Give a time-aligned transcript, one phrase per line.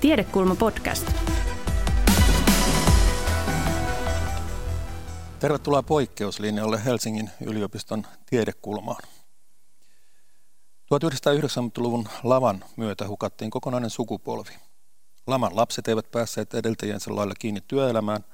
[0.00, 1.12] Tiedekulma podcast.
[5.38, 9.02] Tervetuloa poikkeuslinjalle Helsingin yliopiston tiedekulmaan.
[10.94, 14.50] 1990-luvun lavan myötä hukattiin kokonainen sukupolvi.
[15.26, 18.24] Laman lapset eivät päässeet edeltäjänsä lailla kiinni työelämään.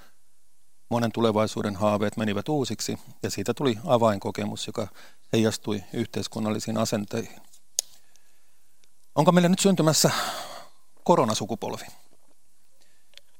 [0.88, 4.88] Monen tulevaisuuden haaveet menivät uusiksi ja siitä tuli avainkokemus, joka
[5.32, 7.40] heijastui yhteiskunnallisiin asenteihin.
[9.14, 10.10] Onko meillä nyt syntymässä
[11.06, 11.86] koronasukupolvi?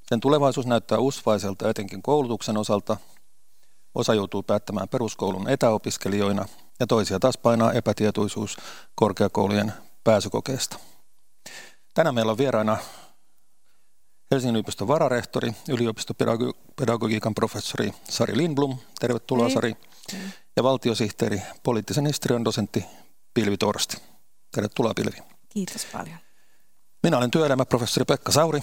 [0.03, 2.97] Sen tulevaisuus näyttää usvaiselta etenkin koulutuksen osalta.
[3.95, 6.45] Osa joutuu päättämään peruskoulun etäopiskelijoina
[6.79, 8.57] ja toisia taas painaa epätietoisuus
[8.95, 9.73] korkeakoulujen
[10.03, 10.79] pääsykokeesta.
[11.93, 12.77] Tänään meillä on vieraana
[14.31, 18.77] Helsingin yliopiston vararehtori, yliopistopedagogiikan professori Sari Lindblom.
[18.99, 19.53] Tervetuloa Hei.
[19.53, 19.75] Sari.
[20.55, 22.85] Ja valtiosihteeri, poliittisen historian dosentti
[23.33, 23.97] Pilvi Torsti.
[24.51, 25.17] Tervetuloa Pilvi.
[25.49, 26.26] Kiitos paljon.
[27.03, 28.59] Minä olen työelämäprofessori Pekka Sauri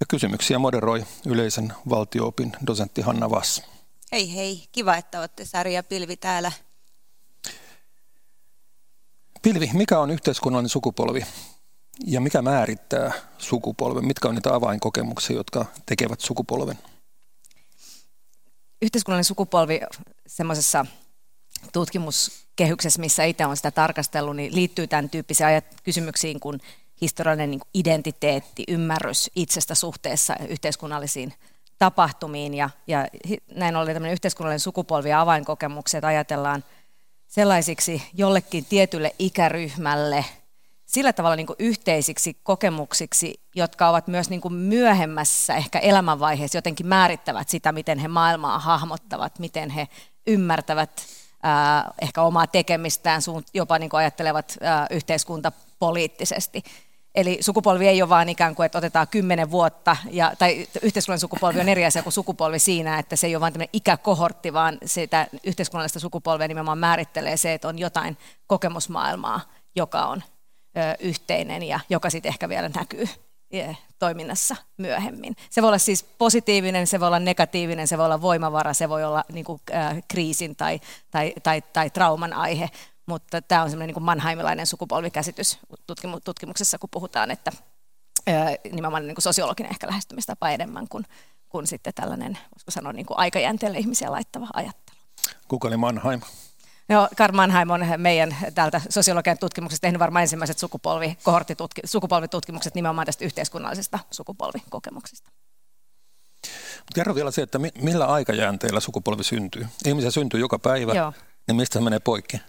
[0.00, 3.62] ja kysymyksiä moderoi yleisen valtioopin dosentti Hanna Vass.
[4.12, 6.52] Hei hei, kiva, että olette Sari ja Pilvi täällä.
[9.42, 11.26] Pilvi, mikä on yhteiskunnallinen sukupolvi
[12.06, 14.06] ja mikä määrittää sukupolven?
[14.06, 16.78] Mitkä on niitä avainkokemuksia, jotka tekevät sukupolven?
[18.82, 19.80] Yhteiskunnallinen sukupolvi
[20.26, 20.86] semmoisessa
[21.72, 26.60] tutkimuskehyksessä, missä itse olen sitä tarkastellut, niin liittyy tämän tyyppisiin kysymyksiin kuin
[27.00, 31.34] historiallinen niin identiteetti, ymmärrys itsestä suhteessa yhteiskunnallisiin
[31.78, 32.54] tapahtumiin.
[32.54, 33.06] Ja, ja
[33.54, 36.64] näin ollen tämmöinen yhteiskunnallinen sukupolvi ja avainkokemukset ajatellaan
[37.26, 40.24] sellaisiksi jollekin tietylle ikäryhmälle
[40.90, 47.72] sillä tavalla niin yhteisiksi kokemuksiksi, jotka ovat myös niin myöhemmässä ehkä elämänvaiheessa jotenkin määrittävät sitä,
[47.72, 49.88] miten he maailmaa hahmottavat, miten he
[50.26, 50.90] ymmärtävät
[51.42, 53.22] ää, ehkä omaa tekemistään,
[53.54, 56.62] jopa niin ajattelevat ää, yhteiskuntapoliittisesti.
[57.14, 61.60] Eli sukupolvi ei ole vain ikään kuin, että otetaan kymmenen vuotta, ja, tai yhteiskunnallinen sukupolvi
[61.60, 65.26] on eri asia kuin sukupolvi siinä, että se ei ole vain tämmöinen ikäkohortti, vaan sitä
[65.44, 68.16] yhteiskunnallista sukupolvea nimenomaan määrittelee se, että on jotain
[68.46, 69.40] kokemusmaailmaa,
[69.76, 70.22] joka on
[70.76, 73.08] ö, yhteinen ja joka sitten ehkä vielä näkyy
[73.98, 75.36] toiminnassa myöhemmin.
[75.50, 79.04] Se voi olla siis positiivinen, se voi olla negatiivinen, se voi olla voimavara, se voi
[79.04, 82.70] olla niin kuin, äh, kriisin tai, tai, tai, tai trauman aihe,
[83.10, 85.58] mutta tämä on semmoinen niin Mannheimilainen sukupolvikäsitys
[86.24, 87.52] tutkimuksessa, kun puhutaan, että
[88.72, 91.04] nimenomaan niin kuin sosiologinen ehkä lähestymistapa enemmän kuin,
[91.48, 94.98] kuin sitten tällainen, voisiko sanoa, niin kuin aikajänteelle ihmisiä laittava ajattelu.
[95.48, 96.20] Kuka oli Mannheim?
[96.88, 101.18] No, Karl Mannheim on meidän täältä sosiologian tutkimuksesta tehnyt varmaan ensimmäiset sukupolvi,
[101.84, 105.30] sukupolvitutkimukset nimenomaan tästä yhteiskunnallisesta sukupolvikokemuksesta.
[106.94, 109.66] Kerro vielä se, että millä aikajänteellä sukupolvi syntyy.
[109.84, 111.12] Ihmisiä syntyy joka päivä, Joo.
[111.46, 112.40] niin mistä se menee poikki?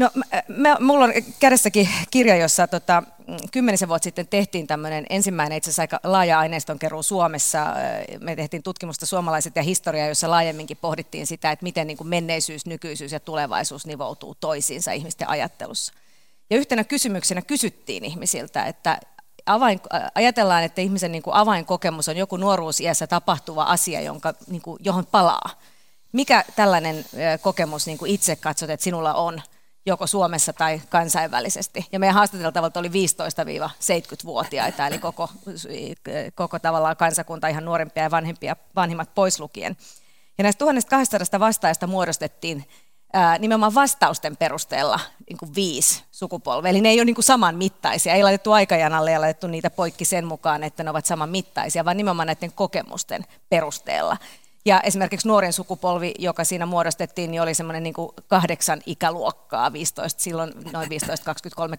[0.00, 0.10] No,
[0.48, 3.02] me, mulla on kädessäkin kirja, jossa tota,
[3.52, 7.66] kymmenisen vuotta sitten tehtiin tämmöinen ensimmäinen itse asiassa aika laaja aineistonkeruu Suomessa.
[8.20, 12.66] Me tehtiin tutkimusta suomalaiset ja historiaa, jossa laajemminkin pohdittiin sitä, että miten niin kuin menneisyys,
[12.66, 15.92] nykyisyys ja tulevaisuus nivoutuu toisiinsa ihmisten ajattelussa.
[16.50, 19.00] Ja yhtenä kysymyksenä kysyttiin ihmisiltä, että
[19.46, 19.80] avain,
[20.14, 25.06] ajatellaan, että ihmisen niin kuin avainkokemus on joku nuoruusiässä tapahtuva asia, jonka, niin kuin, johon
[25.06, 25.50] palaa.
[26.12, 27.04] Mikä tällainen
[27.40, 29.42] kokemus niin kuin itse katsot, että sinulla on?
[29.90, 31.86] Joko Suomessa tai kansainvälisesti.
[31.92, 35.28] Ja meidän haastateltavalta oli 15-70-vuotiaita, eli koko,
[36.34, 39.76] koko tavallaan kansakunta ihan nuorempia ja vanhempia, vanhimmat pois lukien.
[40.38, 42.64] Ja näistä 1200 vastaajasta muodostettiin
[43.12, 46.70] ää, nimenomaan vastausten perusteella niin kuin viisi sukupolvea.
[46.70, 50.04] Eli ne ei ole niin kuin saman mittaisia, ei laitettu aikajanalle ja laitettu niitä poikki
[50.04, 54.16] sen mukaan, että ne ovat saman mittaisia, vaan nimenomaan näiden kokemusten perusteella.
[54.64, 57.94] Ja esimerkiksi nuorin sukupolvi, joka siinä muodostettiin, niin oli semmoinen niin
[58.28, 61.76] kahdeksan ikäluokkaa, 15, silloin noin 15, 23,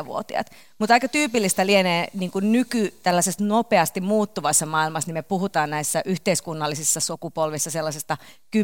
[0.00, 0.50] 24-vuotiaat.
[0.78, 6.02] Mutta aika tyypillistä lienee niin kuin nyky tällaisessa nopeasti muuttuvassa maailmassa, niin me puhutaan näissä
[6.04, 8.16] yhteiskunnallisissa sukupolvissa sellaisesta
[8.56, 8.60] 10-15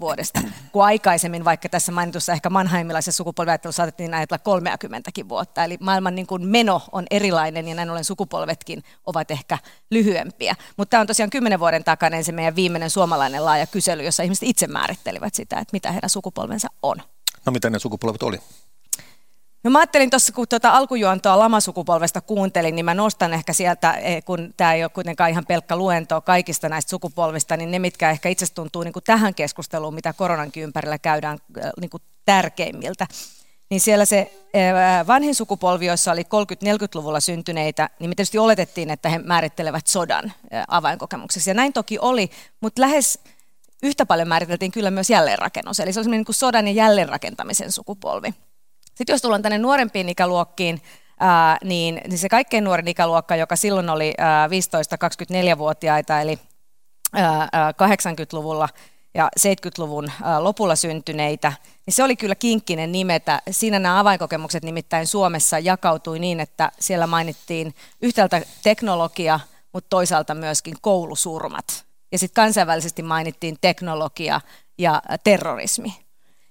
[0.00, 0.40] vuodesta,
[0.72, 5.64] kun aikaisemmin vaikka tässä mainitussa ehkä manheimilaisessa sukupolviajattelussa saatettiin ajatella 30 vuotta.
[5.64, 9.58] Eli maailman niin kuin meno on erilainen ja näin ollen sukupolvetkin ovat ehkä
[9.90, 10.56] lyhyempiä.
[10.76, 14.48] Mutta tämä on tosiaan 10 vuoden takainen se meidän viimeinen suomalainen laaja kysely, jossa ihmiset
[14.48, 16.96] itse määrittelivät sitä, että mitä heidän sukupolvensa on.
[17.46, 18.38] No mitä ne sukupolvet oli?
[19.64, 24.24] No mä ajattelin tuossa, kun tuota alkujuontoa lamasukupolvesta kuuntelin, niin mä nostan ehkä sieltä, eh,
[24.24, 28.28] kun tämä ei ole kuitenkaan ihan pelkkä luento kaikista näistä sukupolvista, niin ne, mitkä ehkä
[28.28, 33.06] itse tuntuu niin kuin tähän keskusteluun, mitä koronankin ympärillä käydään eh, niin kuin tärkeimmiltä.
[33.70, 34.72] Niin siellä se eh,
[35.06, 40.32] vanhin sukupolvi, jossa oli 30-40-luvulla syntyneitä, niin me tietysti oletettiin, että he määrittelevät sodan
[40.68, 41.50] avainkokemuksessa.
[41.50, 42.30] Ja näin toki oli,
[42.60, 43.18] mutta lähes
[43.82, 45.80] yhtä paljon määriteltiin kyllä myös jälleenrakennus.
[45.80, 48.34] Eli se oli niin kuin sodan ja jälleenrakentamisen sukupolvi.
[48.94, 50.82] Sitten jos tullaan tänne nuorempiin ikäluokkiin,
[51.64, 56.38] niin, niin se kaikkein nuorin ikäluokka, joka silloin oli ää, 15-24-vuotiaita, eli
[57.12, 58.68] ää, 80-luvulla
[59.16, 61.52] ja 70-luvun lopulla syntyneitä,
[61.86, 63.42] niin se oli kyllä kinkkinen nimetä.
[63.50, 69.40] Siinä nämä avainkokemukset nimittäin Suomessa jakautui niin, että siellä mainittiin yhtäältä teknologia,
[69.72, 71.84] mutta toisaalta myöskin koulusurmat.
[72.12, 74.40] Ja sitten kansainvälisesti mainittiin teknologia
[74.78, 76.05] ja terrorismi.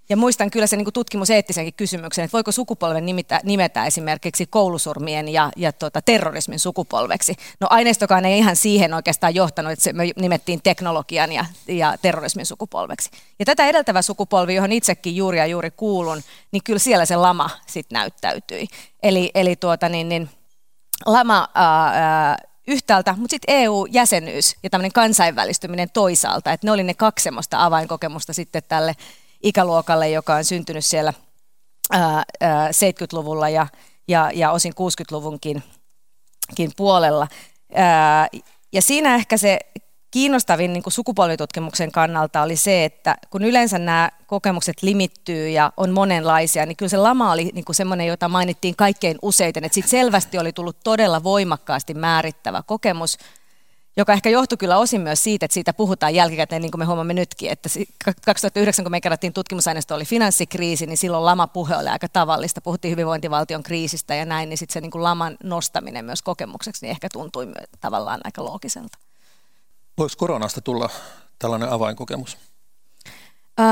[0.10, 5.52] Ja muistan kyllä sen niin tutkimuseettisenkin kysymyksen, että voiko sukupolven nimetä, nimetä esimerkiksi koulusurmien ja,
[5.56, 7.36] ja tota, terrorismin sukupolveksi.
[7.60, 12.46] No aineistokaan ei ihan siihen oikeastaan johtanut, että se me nimettiin teknologian ja, ja terrorismin
[12.46, 13.10] sukupolveksi.
[13.40, 17.50] Ja tätä edeltävä sukupolvi, johon itsekin juuri ja juuri kuulun, niin kyllä siellä se lama
[17.68, 18.68] sitten näyttäytyi.
[19.04, 20.30] Eli, eli tuota, niin, niin,
[21.06, 21.50] lama...
[21.54, 22.38] Ää,
[22.68, 28.34] yhtäältä, mutta sitten EU-jäsenyys ja tämmöinen kansainvälistyminen toisaalta, että ne oli ne kaksi semmoista avainkokemusta
[28.34, 28.96] sitten tälle
[29.46, 31.14] ikäluokalle, joka on syntynyt siellä
[31.92, 33.68] ää, ää, 70-luvulla ja,
[34.08, 35.64] ja, ja osin 60-luvunkin
[36.78, 37.28] puolella.
[37.76, 38.28] Ää,
[38.74, 39.60] ja siinä ehkä se
[40.12, 45.92] kiinnostavin niin kuin sukupolvitutkimuksen kannalta oli se, että kun yleensä nämä kokemukset limittyy ja on
[45.92, 49.90] monenlaisia, niin kyllä se lama oli niin kuin semmoinen, jota mainittiin kaikkein useiten, että sitten
[49.90, 53.18] selvästi oli tullut todella voimakkaasti määrittävä kokemus,
[53.98, 57.14] joka ehkä johtui kyllä osin myös siitä, että siitä puhutaan jälkikäteen, niin kuin me huomaamme
[57.14, 57.70] nytkin, että
[58.26, 62.62] 2009, kun me kerättiin tutkimusaineisto, oli finanssikriisi, niin silloin lamapuhe oli aika tavallista.
[62.62, 66.92] Puhuttiin hyvinvointivaltion kriisistä ja näin, niin sitten se niin kuin laman nostaminen myös kokemukseksi niin
[66.92, 67.48] ehkä tuntui
[67.82, 68.98] tavallaan aika loogiselta.
[69.98, 70.90] Voisi koronasta tulla
[71.40, 72.38] tällainen avainkokemus?
[73.60, 73.66] Öö,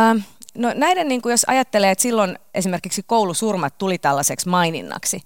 [0.56, 5.22] no näiden, niin kuin jos ajattelee, että silloin esimerkiksi koulusurmat tuli tällaiseksi maininnaksi,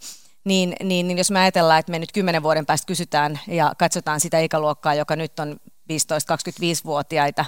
[0.48, 4.20] niin, niin, niin jos me ajatellaan, että me nyt kymmenen vuoden päästä kysytään ja katsotaan
[4.20, 5.58] sitä ikäluokkaa, joka nyt on
[5.94, 7.46] 15-25-vuotiaita,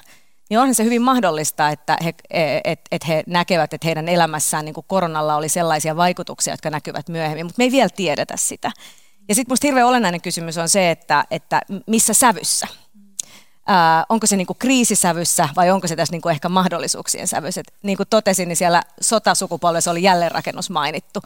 [0.50, 2.14] niin onhan se hyvin mahdollista, että he,
[2.64, 7.46] et, et he näkevät, että heidän elämässään niin koronalla oli sellaisia vaikutuksia, jotka näkyvät myöhemmin,
[7.46, 8.72] mutta me ei vielä tiedetä sitä.
[9.30, 12.68] Ja sitten minusta hirveän olennainen kysymys on se, että, että missä sävyssä
[14.10, 17.62] onko se niin kuin kriisisävyssä vai onko se tässä niin kuin ehkä mahdollisuuksien sävyssä.
[17.84, 21.22] Niin kuin totesin, niin siellä sotasukupolvessa oli jälleenrakennus mainittu.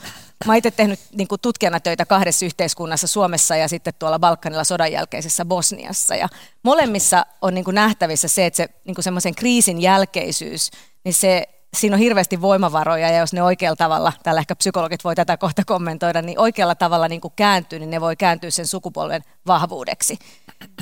[0.45, 4.91] Mä itse tehnyt niin kuin tutkijana töitä kahdessa yhteiskunnassa, Suomessa ja sitten tuolla Balkanilla sodan
[4.91, 6.15] jälkeisessä Bosniassa.
[6.15, 6.29] Ja
[6.63, 10.71] molemmissa on niin kuin nähtävissä se, että se niin kuin semmoisen kriisin jälkeisyys,
[11.03, 15.15] niin se siinä on hirveästi voimavaroja ja jos ne oikealla tavalla, täällä ehkä psykologit voi
[15.15, 19.23] tätä kohta kommentoida, niin oikealla tavalla niin kuin kääntyy, niin ne voi kääntyä sen sukupolven
[19.47, 20.19] vahvuudeksi.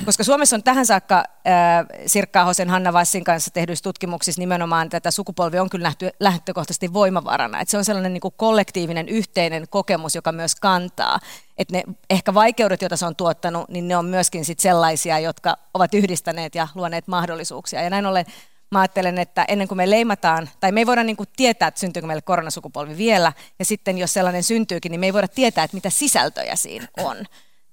[0.04, 5.10] Koska Suomessa on tähän saakka äh, Sirkka Ahosen Hanna Vassin kanssa tehdyissä tutkimuksissa nimenomaan tätä
[5.10, 7.60] sukupolvi on kyllä nähty lähtökohtaisesti voimavarana.
[7.60, 11.20] Et se on sellainen niin kuin kollektiivinen yhteinen kokemus, joka myös kantaa.
[11.58, 15.56] Että ne ehkä vaikeudet, joita se on tuottanut, niin ne on myöskin sit sellaisia, jotka
[15.74, 17.82] ovat yhdistäneet ja luoneet mahdollisuuksia.
[17.82, 18.26] Ja näin ollen
[18.72, 21.80] mä ajattelen, että ennen kuin me leimataan, tai me ei voida niin kuin tietää, että
[21.80, 25.76] syntyykö meille koronasukupolvi vielä, ja sitten jos sellainen syntyykin, niin me ei voida tietää, että
[25.76, 27.16] mitä sisältöjä siinä on.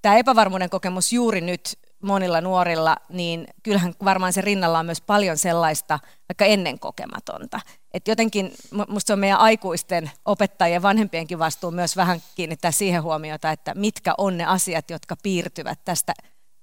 [0.02, 5.38] Tämä epävarmuuden kokemus juuri nyt monilla nuorilla, niin kyllähän varmaan se rinnalla on myös paljon
[5.38, 6.00] sellaista
[6.30, 7.60] vaikka ennen kokematonta.
[7.94, 8.54] Et jotenkin
[8.88, 14.38] minusta on meidän aikuisten, opettajien, vanhempienkin vastuu myös vähän kiinnittää siihen huomiota, että mitkä on
[14.38, 16.14] ne asiat, jotka piirtyvät tästä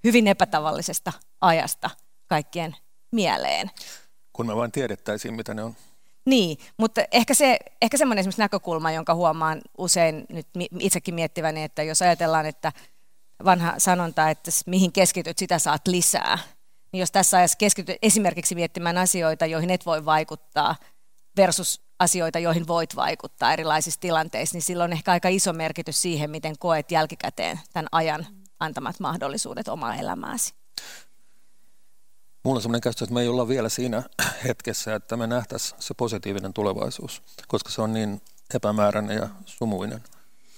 [0.05, 1.91] hyvin epätavallisesta ajasta
[2.27, 2.77] kaikkien
[3.13, 3.71] mieleen.
[4.37, 5.77] Kun me vain tiedettäisiin, mitä ne on.
[6.27, 10.47] Niin, mutta ehkä, se, ehkä semmoinen esimerkiksi näkökulma, jonka huomaan usein nyt
[10.79, 12.73] itsekin miettiväni, että jos ajatellaan, että
[13.45, 16.39] vanha sanonta, että mihin keskityt, sitä saat lisää.
[16.93, 20.77] Niin jos tässä ajassa keskityt esimerkiksi miettimään asioita, joihin et voi vaikuttaa,
[21.37, 26.31] versus asioita, joihin voit vaikuttaa erilaisissa tilanteissa, niin silloin on ehkä aika iso merkitys siihen,
[26.31, 28.27] miten koet jälkikäteen tämän ajan
[28.61, 30.55] antamat mahdollisuudet omaa elämääsi.
[32.47, 34.03] Mulla on sellainen käsitys, että me ei olla vielä siinä
[34.49, 38.21] hetkessä, että me nähtäisiin se positiivinen tulevaisuus, koska se on niin
[38.55, 40.03] epämääräinen ja sumuinen.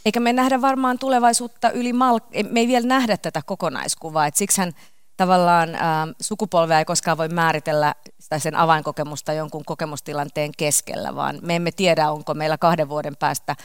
[0.04, 2.20] Eikä me nähdä varmaan tulevaisuutta yli mal...
[2.50, 4.72] Me ei vielä nähdä tätä kokonaiskuvaa, että siksihän
[5.16, 7.94] tavallaan ä, ähm, sukupolvea ei koskaan voi määritellä
[8.28, 13.56] tai sen avainkokemusta jonkun kokemustilanteen keskellä, vaan me emme tiedä, onko meillä kahden vuoden päästä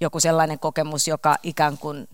[0.00, 2.08] joku sellainen kokemus, joka ikään kuin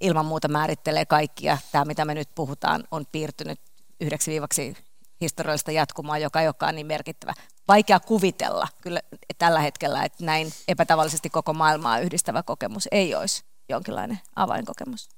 [0.00, 1.58] ilman muuta määrittelee kaikkia.
[1.72, 3.60] Tämä, mitä me nyt puhutaan, on piirtynyt
[4.00, 4.76] yhdeksi viivaksi
[5.22, 7.34] historiallista jatkumoa, joka ei olekaan niin merkittävä.
[7.68, 9.00] Vaikea kuvitella kyllä
[9.38, 15.08] tällä hetkellä, että näin epätavallisesti koko maailmaa yhdistävä kokemus ei olisi jonkinlainen avainkokemus.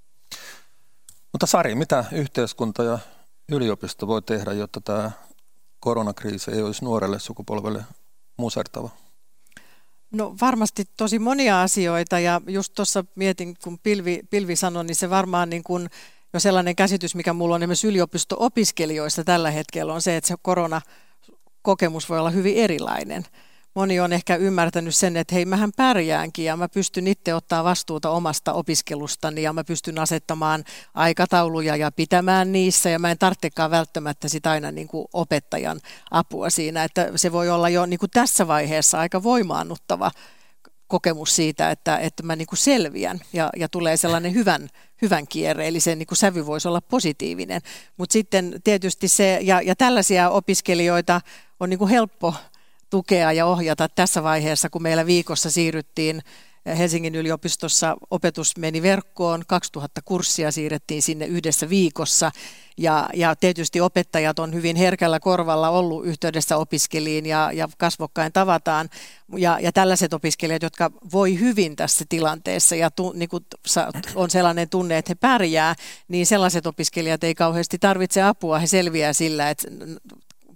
[1.32, 2.98] Mutta Sari, mitä yhteiskunta ja
[3.52, 5.10] yliopisto voi tehdä, jotta tämä
[5.80, 7.84] koronakriisi ei olisi nuorelle sukupolvelle
[8.36, 8.90] musertava?
[10.10, 15.10] No varmasti tosi monia asioita ja just tuossa mietin, kun Pilvi, Pilvi sanoi, niin se
[15.10, 15.90] varmaan niin kuin
[16.34, 22.08] jo sellainen käsitys, mikä mulla on esimerkiksi yliopisto-opiskelijoista tällä hetkellä, on se, että se koronakokemus
[22.08, 23.24] voi olla hyvin erilainen.
[23.74, 28.10] moni on ehkä ymmärtänyt sen, että hei, mähän pärjäänkin ja mä pystyn itse ottaa vastuuta
[28.10, 30.64] omasta opiskelustani ja mä pystyn asettamaan
[30.94, 36.50] aikatauluja ja pitämään niissä ja mä en tarvitsekaan välttämättä sitä aina niin kuin opettajan apua
[36.50, 40.10] siinä, että se voi olla jo niin kuin tässä vaiheessa aika voimaannuttava
[40.86, 44.68] kokemus siitä, että, että mä niin kuin selviän ja, ja tulee sellainen hyvän,
[45.02, 47.60] hyvän kierre, eli se niin kuin sävy voisi olla positiivinen.
[47.96, 51.20] Mutta sitten tietysti se, ja, ja tällaisia opiskelijoita
[51.60, 52.34] on niin kuin helppo
[52.90, 56.22] tukea ja ohjata tässä vaiheessa, kun meillä viikossa siirryttiin
[56.66, 62.32] Helsingin yliopistossa opetus meni verkkoon, 2000 kurssia siirrettiin sinne yhdessä viikossa
[62.78, 68.90] ja, ja tietysti opettajat on hyvin herkällä korvalla ollut yhteydessä opiskeliin ja, ja kasvokkain tavataan.
[69.36, 73.46] Ja, ja tällaiset opiskelijat, jotka voi hyvin tässä tilanteessa ja tu, niin kuin
[74.14, 75.74] on sellainen tunne, että he pärjää,
[76.08, 78.58] niin sellaiset opiskelijat ei kauheasti tarvitse apua.
[78.58, 79.68] He selviää sillä, että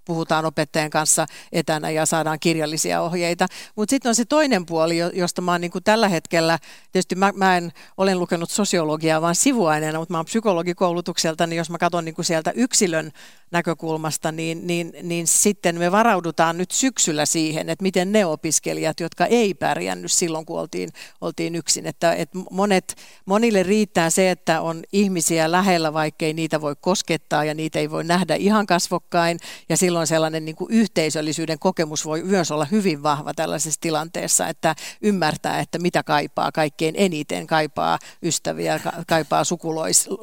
[0.08, 3.46] puhutaan opettajan kanssa etänä ja saadaan kirjallisia ohjeita.
[3.76, 6.58] Mutta sitten on se toinen puoli, josta mä oon niin tällä hetkellä,
[6.92, 11.70] tietysti mä, mä en olen lukenut sosiologiaa vaan sivuaineena, mutta mä oon psykologikoulutukselta, niin jos
[11.70, 13.12] mä katson niin sieltä yksilön
[13.50, 19.26] näkökulmasta, niin, niin, niin sitten me varaudutaan nyt syksyllä siihen, että miten ne opiskelijat, jotka
[19.26, 20.88] ei pärjännyt silloin, kun oltiin,
[21.20, 21.86] oltiin yksin.
[21.86, 27.54] Että, että monet, monille riittää se, että on ihmisiä lähellä, vaikkei niitä voi koskettaa ja
[27.54, 29.38] niitä ei voi nähdä ihan kasvokkain.
[29.68, 34.74] Ja silloin sellainen niin kuin yhteisöllisyyden kokemus voi myös olla hyvin vahva tällaisessa tilanteessa, että
[35.02, 39.42] ymmärtää, että mitä kaipaa kaikkein eniten, kaipaa ystäviä, kaipaa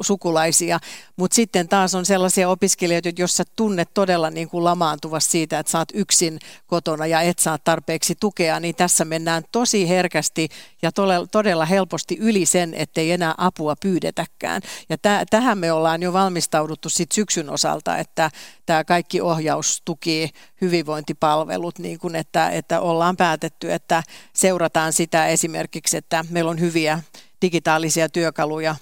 [0.02, 0.80] sukulaisia.
[1.16, 5.72] Mutta sitten taas on sellaisia opiskelijoita, jos sä tunnet todella niin kuin lamaantuvasti siitä, että
[5.72, 10.50] saat yksin kotona ja et saa tarpeeksi tukea, niin tässä mennään tosi herkästi
[10.82, 10.92] ja
[11.32, 14.62] todella, helposti yli sen, ettei enää apua pyydetäkään.
[14.90, 18.32] Ja täh, tähän me ollaan jo valmistauduttu sit syksyn osalta, että
[18.66, 20.30] tämä kaikki ohjaus, tuki,
[20.62, 24.04] hyvinvointipalvelut, niin kuin että, että ollaan päätetty, että
[24.34, 27.00] seurataan sitä esimerkiksi, että meillä on hyviä
[27.42, 28.76] digitaalisia työkaluja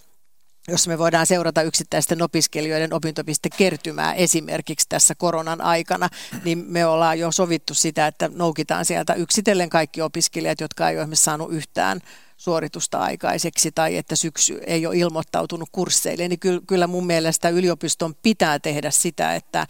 [0.68, 6.10] jossa me voidaan seurata yksittäisten opiskelijoiden opintopistekertymää esimerkiksi tässä koronan aikana,
[6.44, 11.16] niin me ollaan jo sovittu sitä, että noukitaan sieltä yksitellen kaikki opiskelijat, jotka ei ole
[11.16, 12.02] saanut yhtään
[12.38, 18.60] suoritusta aikaiseksi tai että syksy ei ole ilmoittautunut kursseille, niin kyllä mun mielestä yliopiston pitää
[18.60, 19.68] tehdä sitä, että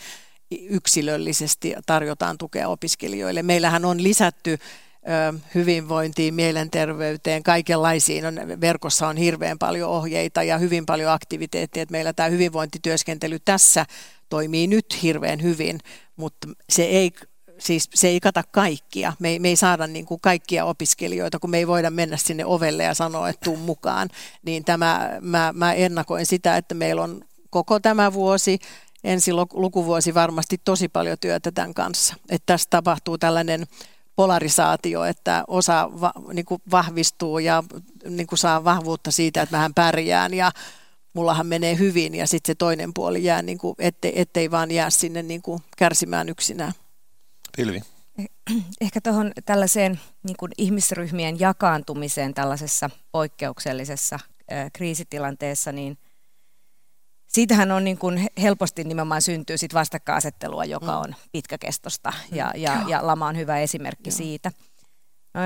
[0.51, 3.43] yksilöllisesti tarjotaan tukea opiskelijoille.
[3.43, 4.59] Meillähän on lisätty
[5.55, 8.25] hyvinvointiin, mielenterveyteen, kaikenlaisiin.
[8.25, 11.85] On, verkossa on hirveän paljon ohjeita ja hyvin paljon aktiviteetteja.
[11.91, 13.85] Meillä tämä hyvinvointityöskentely tässä
[14.29, 15.79] toimii nyt hirveän hyvin,
[16.15, 17.11] mutta se ei
[17.59, 19.13] siis se ei kata kaikkia.
[19.19, 22.45] Me ei, me ei saada niin kuin kaikkia opiskelijoita, kun me ei voida mennä sinne
[22.45, 24.09] ovelle ja sanoa, että tuu mukaan.
[24.45, 28.59] Niin tämä, mä, mä ennakoin sitä, että meillä on koko tämä vuosi,
[29.03, 32.15] ensi lukuvuosi varmasti tosi paljon työtä tämän kanssa.
[32.29, 33.65] Että tässä tapahtuu tällainen
[34.15, 37.63] polarisaatio, että osa va, niin kuin vahvistuu ja
[38.09, 40.51] niin kuin saa vahvuutta siitä, että vähän pärjään ja
[41.13, 44.89] mullahan menee hyvin ja sitten se toinen puoli jää, niin kuin, ettei, ettei vaan jää
[44.89, 46.73] sinne niin kuin kärsimään yksinään.
[47.57, 47.81] Pilvi.
[48.81, 54.19] Ehkä tuohon tällaiseen niin kuin ihmisryhmien jakaantumiseen tällaisessa poikkeuksellisessa
[54.51, 55.97] äh, kriisitilanteessa, niin
[57.33, 60.97] siitähän on niin kuin helposti nimenomaan syntyy sit vastakkainasettelua, joka mm.
[60.97, 62.61] on pitkäkestosta ja, mm.
[62.61, 64.17] ja, ja lama on hyvä esimerkki Joo.
[64.17, 64.51] siitä.
[65.33, 65.41] No,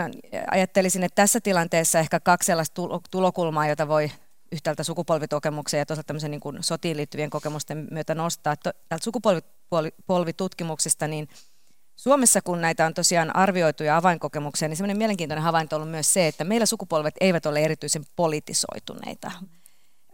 [0.51, 4.11] ajattelisin, että tässä tilanteessa ehkä kaksi sellaista tulokulmaa, jota voi
[4.51, 8.55] yhtäältä sukupolvitokemuksen ja toisaalta tämmöisen niin kuin sotiin liittyvien kokemusten myötä nostaa.
[8.55, 11.27] Täältä sukupolvitutkimuksista, niin
[11.95, 16.13] Suomessa, kun näitä on tosiaan arvioitu ja avainkokemuksia, niin semmoinen mielenkiintoinen havainto on ollut myös
[16.13, 19.31] se, että meillä sukupolvet eivät ole erityisen politisoituneita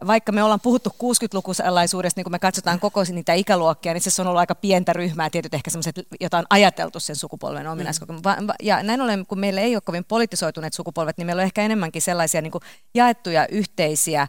[0.06, 4.28] vaikka me ollaan puhuttu 60-lukulaisuudesta, niin kun me katsotaan koko niitä ikäluokkia, niin se on
[4.28, 8.22] ollut aika pientä ryhmää, tietyt ehkä sellaiset, jota on ajateltu sen sukupolven ominaiskokemus.
[8.40, 8.48] Mm.
[8.62, 12.02] Ja näin ollen, kun meillä ei ole kovin politisoituneet sukupolvet, niin meillä on ehkä enemmänkin
[12.02, 12.62] sellaisia niin kuin
[12.94, 14.28] jaettuja yhteisiä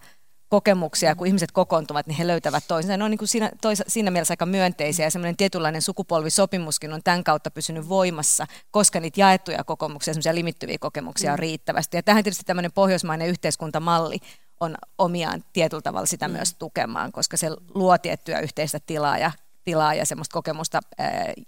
[0.49, 2.97] kokemuksia, kun ihmiset kokoontuvat, niin he löytävät toisensa.
[2.97, 7.01] Ne on niin kuin siinä, toisa, siinä mielessä aika myönteisiä ja semmoinen tietynlainen sukupolvisopimuskin on
[7.03, 11.41] tämän kautta pysynyt voimassa, koska niitä jaettuja kokemuksia, semmoisia limittyviä kokemuksia on mm.
[11.41, 11.97] riittävästi.
[11.97, 14.19] Ja tähän tietysti tämmöinen pohjoismainen yhteiskuntamalli
[14.65, 16.33] on omiaan tietyllä tavalla sitä mm.
[16.33, 19.31] myös tukemaan, koska se luo tiettyä yhteistä tilaa ja
[19.63, 20.79] tilaa ja semmoista kokemusta,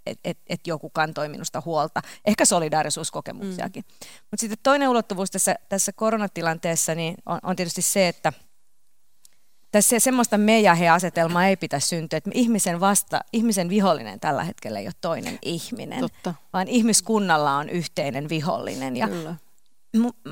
[0.05, 2.01] että et, et joku kantoi minusta huolta.
[2.25, 3.83] Ehkä solidaarisuuskokemuksiakin.
[3.83, 4.07] Mm.
[4.31, 8.33] Mutta sitten toinen ulottuvuus tässä, tässä koronatilanteessa niin on, on tietysti se, että
[9.71, 14.43] tässä semmoista me ja he asetelmaa ei pitäisi syntyä, että ihmisen vasta, ihmisen vihollinen tällä
[14.43, 16.33] hetkellä ei ole toinen ihminen, Totta.
[16.53, 18.97] vaan ihmiskunnalla on yhteinen vihollinen.
[18.97, 19.35] Ja Kyllä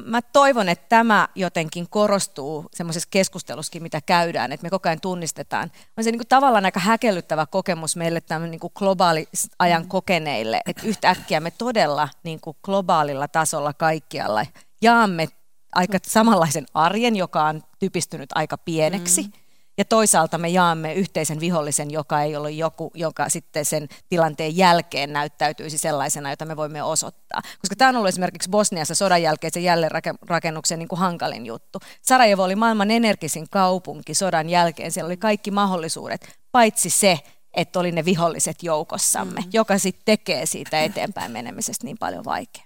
[0.06, 5.72] mä toivon, että tämä jotenkin korostuu semmoisessa keskustelussakin, mitä käydään, että me koko ajan tunnistetaan.
[5.98, 9.28] On se niin kuin tavallaan aika häkellyttävä kokemus meille tämän niin kuin globaali
[9.60, 9.88] ajan mm.
[9.88, 14.46] kokeneille, että yhtäkkiä me todella niin kuin globaalilla tasolla kaikkialla
[14.82, 15.28] jaamme
[15.76, 19.22] aika samanlaisen arjen, joka on typistynyt aika pieneksi.
[19.22, 19.45] Mm
[19.78, 25.14] ja toisaalta me jaamme yhteisen vihollisen, joka ei ole joku, joka sitten sen tilanteen jälkeen
[25.14, 27.42] näyttäytyisi sellaisena, jota me voimme osoittaa.
[27.60, 31.80] Koska tämä on ollut esimerkiksi Bosniassa sodan jälkeisen jälleenrakennuksen niin kuin hankalin juttu.
[32.02, 34.92] Sarajevo oli maailman energisin kaupunki sodan jälkeen.
[34.92, 37.20] Siellä oli kaikki mahdollisuudet, paitsi se,
[37.54, 39.50] että oli ne viholliset joukossamme, mm.
[39.54, 42.66] joka sitten tekee siitä eteenpäin menemisestä niin paljon vaikeaa.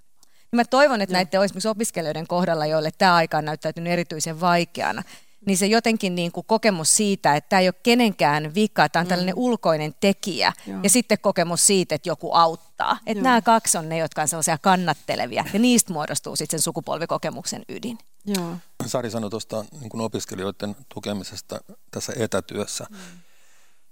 [0.52, 5.04] Mä toivon, että näiden esimerkiksi opiskelijoiden kohdalla, joille tämä aika on näyttäytynyt erityisen vaikeana,
[5.46, 9.06] niin se jotenkin niin kuin kokemus siitä, että tämä ei ole kenenkään vika, tämä on
[9.06, 9.10] mm.
[9.10, 10.80] tällainen ulkoinen tekijä, Joo.
[10.84, 12.98] ja sitten kokemus siitä, että joku auttaa.
[13.06, 17.64] Että nämä kaksi on ne, jotka on sellaisia kannattelevia, ja niistä muodostuu sitten sen sukupolvikokemuksen
[17.70, 17.98] ydin.
[18.26, 18.54] Joo.
[18.86, 21.60] Sari sanoi tuosta niin opiskelijoiden tukemisesta
[21.92, 22.86] tässä etätyössä.
[22.90, 22.98] Mm.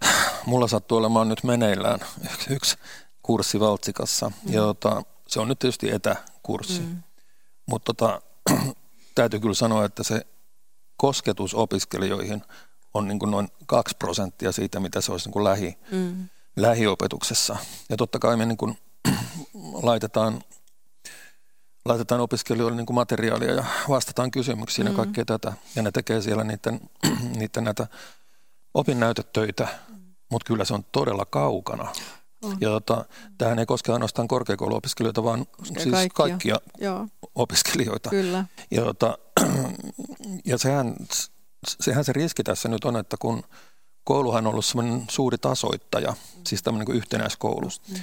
[0.46, 2.00] Mulla sattuu olemaan nyt meneillään
[2.34, 2.77] yksi, yksi
[3.24, 4.54] kurssi Valtsikassa, mm.
[4.54, 7.04] jota, se on nyt tietysti etäkurssi, mm.
[7.66, 8.22] mutta tota,
[9.16, 10.25] täytyy kyllä sanoa, että se
[10.98, 12.44] kosketus opiskelijoihin
[12.94, 16.30] on niin kuin noin 2 prosenttia siitä, mitä se olisi niin kuin lähi, mm.
[16.56, 17.58] lähiopetuksessa.
[17.89, 18.77] Ja totta kai me niin kuin
[19.89, 20.42] laitetaan,
[21.86, 24.92] laitetaan opiskelijoille niin kuin materiaalia ja vastataan kysymyksiin mm.
[24.92, 25.54] ja kaikkea tätä.
[25.75, 26.80] Ja ne tekee siellä niiden,
[27.39, 27.88] niiden näitä
[28.74, 29.96] opinnäytetöitä, mm.
[30.32, 31.94] mutta kyllä se on todella kaukana.
[32.41, 32.58] On.
[32.62, 33.06] Ja tota,
[33.38, 37.08] tämähän ei koske ainoastaan korkeakouluopiskelijoita, vaan Koskee siis kaikkia, kaikkia Joo.
[37.36, 38.10] opiskelijoita.
[38.10, 38.46] Kyllä.
[38.72, 39.17] Ja, tota,
[40.46, 40.96] ja sehän,
[41.67, 43.44] sehän se riski tässä nyt on, että kun
[44.03, 46.41] kouluhan on ollut semmoinen suuri tasoittaja, mm.
[46.48, 47.96] siis tämmöinen kuin yhtenäiskoulu, mm.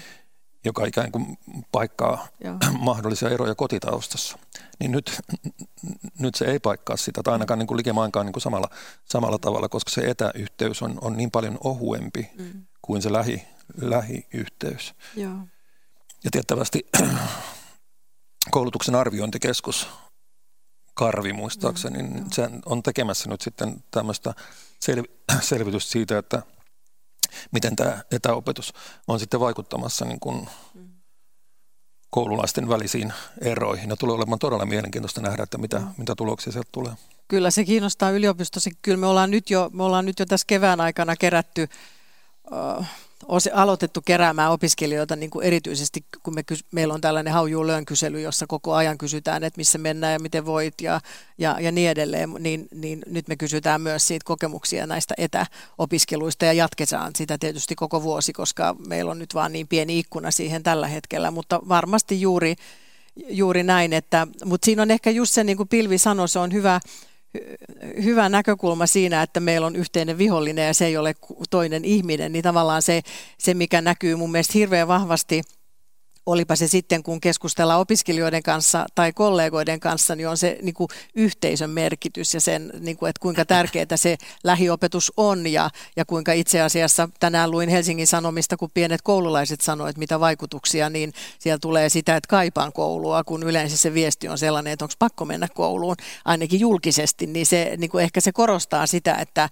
[0.65, 1.39] joka ikään kuin
[1.73, 2.57] paikkaa Joo.
[2.79, 4.39] mahdollisia eroja kotitaustassa,
[4.81, 5.21] niin nyt,
[6.19, 8.69] nyt se ei paikkaa sitä, tai ainakaan niin kuin likimainkaan niin kuin samalla,
[9.05, 12.67] samalla tavalla, koska se etäyhteys on, on niin paljon ohuempi mm.
[12.83, 13.43] kuin se lähi,
[13.81, 14.95] lähiyhteys.
[15.17, 15.39] Joo.
[16.25, 16.87] Ja tiettävästi
[18.51, 19.89] koulutuksen arviointikeskus
[20.95, 24.35] Karvi muistaakseni, mm, niin se on tekemässä nyt sitten tämmöistä
[24.81, 25.09] sel-
[25.51, 26.43] selvitystä siitä, että
[27.51, 28.73] miten tämä etäopetus
[29.09, 30.89] on sitten vaikuttamassa niin kuin mm.
[32.11, 33.91] koululaisten välisiin eroihin.
[33.91, 35.95] Ja tulee olemaan todella mielenkiintoista nähdä, että mitä, mm.
[35.99, 36.93] mitä tuloksia sieltä tulee.
[37.29, 38.71] Kyllä se kiinnostaa yliopistossa.
[38.83, 41.69] Kyllä me ollaan nyt jo, me ollaan nyt jo tässä kevään aikana kerätty
[42.51, 42.87] uh,
[43.53, 48.21] aloitettu keräämään opiskelijoita niin kuin erityisesti, kun me, meillä on tällainen How you learn kysely,
[48.21, 51.01] jossa koko ajan kysytään, että missä mennään ja miten voit ja,
[51.39, 56.53] ja, ja niin edelleen, niin, niin nyt me kysytään myös siitä kokemuksia näistä etäopiskeluista ja
[56.53, 60.89] jatketaan sitä tietysti koko vuosi, koska meillä on nyt vaan niin pieni ikkuna siihen tällä
[60.89, 62.55] hetkellä, mutta varmasti juuri,
[63.29, 66.53] juuri näin, että, mutta siinä on ehkä just se, niin kuin Pilvi sanoi, se on
[66.53, 66.81] hyvä,
[68.05, 71.15] hyvä näkökulma siinä, että meillä on yhteinen vihollinen ja se ei ole
[71.51, 73.03] toinen ihminen, niin tavallaan se,
[73.39, 75.43] se mikä näkyy mun mielestä hirveän vahvasti–
[76.27, 80.89] olipa se sitten kun keskustellaan opiskelijoiden kanssa tai kollegoiden kanssa, niin on se niin kuin
[81.15, 86.33] yhteisön merkitys ja sen, niin kuin, että kuinka tärkeää se lähiopetus on ja, ja kuinka
[86.33, 91.89] itse asiassa tänään luin Helsingin Sanomista, kun pienet koululaiset sanoivat, mitä vaikutuksia, niin siellä tulee
[91.89, 95.97] sitä, että kaipaan koulua, kun yleensä se viesti on sellainen, että onko pakko mennä kouluun,
[96.25, 99.49] ainakin julkisesti, niin se niin kuin ehkä se korostaa sitä, että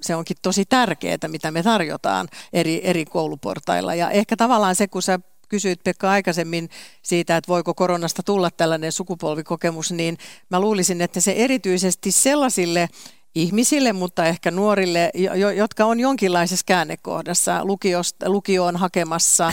[0.00, 3.94] se onkin tosi tärkeää, mitä me tarjotaan eri, eri kouluportailla.
[3.94, 5.18] Ja ehkä tavallaan se, kun sä
[5.50, 6.68] kysyit Pekka aikaisemmin
[7.02, 10.18] siitä, että voiko koronasta tulla tällainen sukupolvikokemus, niin
[10.50, 12.88] mä luulisin, että se erityisesti sellaisille
[13.34, 15.10] ihmisille, mutta ehkä nuorille,
[15.56, 19.52] jotka on jonkinlaisessa käännekohdassa, lukiosta, lukioon hakemassa,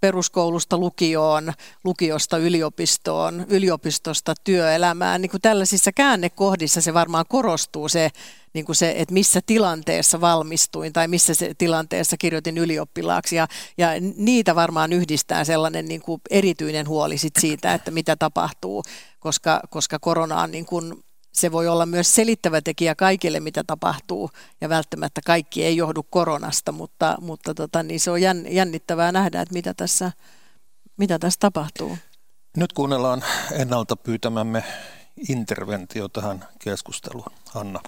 [0.00, 1.52] peruskoulusta lukioon,
[1.84, 5.22] lukiosta yliopistoon, yliopistosta työelämään.
[5.22, 8.10] Niin kuin tällaisissa käännekohdissa se varmaan korostuu se,
[8.54, 13.36] niin kuin se, että missä tilanteessa valmistuin tai missä se tilanteessa kirjoitin ylioppilaaksi.
[13.36, 18.82] Ja, ja niitä varmaan yhdistää sellainen niin kuin erityinen huoli sit siitä, että mitä tapahtuu,
[19.20, 24.30] koska, koska korona on niin kuin se voi olla myös selittävä tekijä kaikille, mitä tapahtuu,
[24.60, 29.52] ja välttämättä kaikki ei johdu koronasta, mutta, mutta tota, niin se on jännittävää nähdä, että
[29.52, 30.12] mitä tässä,
[30.96, 31.98] mitä tässä tapahtuu.
[32.56, 34.64] Nyt kuunnellaan ennalta pyytämämme
[35.28, 37.32] interventio tähän keskusteluun.
[37.50, 37.80] Hanna.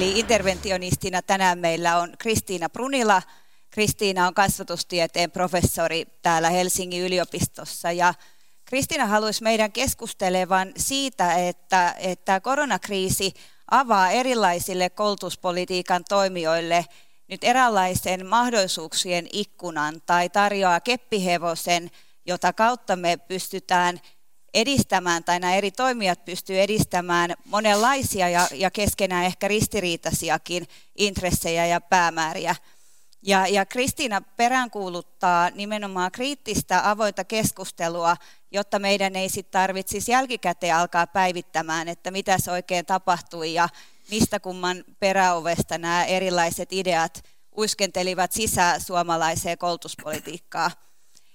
[0.00, 3.22] Eli interventionistina tänään meillä on Kristiina Prunila.
[3.70, 8.14] Kristiina on kasvatustieteen professori täällä Helsingin yliopistossa ja
[8.70, 13.34] Kristiina haluaisi meidän keskustelevan siitä, että, että koronakriisi
[13.70, 16.84] avaa erilaisille koulutuspolitiikan toimijoille
[17.28, 21.90] nyt eräänlaisen mahdollisuuksien ikkunan tai tarjoaa keppihevosen,
[22.26, 24.00] jota kautta me pystytään
[24.54, 31.80] edistämään, tai nämä eri toimijat pystyvät edistämään monenlaisia ja, ja keskenään ehkä ristiriitaisiakin intressejä ja
[31.80, 32.54] päämääriä.
[33.22, 38.16] Ja, ja Kristiina peräänkuuluttaa nimenomaan kriittistä avointa keskustelua,
[38.50, 43.68] jotta meidän ei sitten tarvitsisi jälkikäteen alkaa päivittämään, että mitä se oikein tapahtui ja
[44.10, 47.24] mistä kumman peräovesta nämä erilaiset ideat
[47.58, 50.70] uiskentelivat sisään suomalaiseen koulutuspolitiikkaan.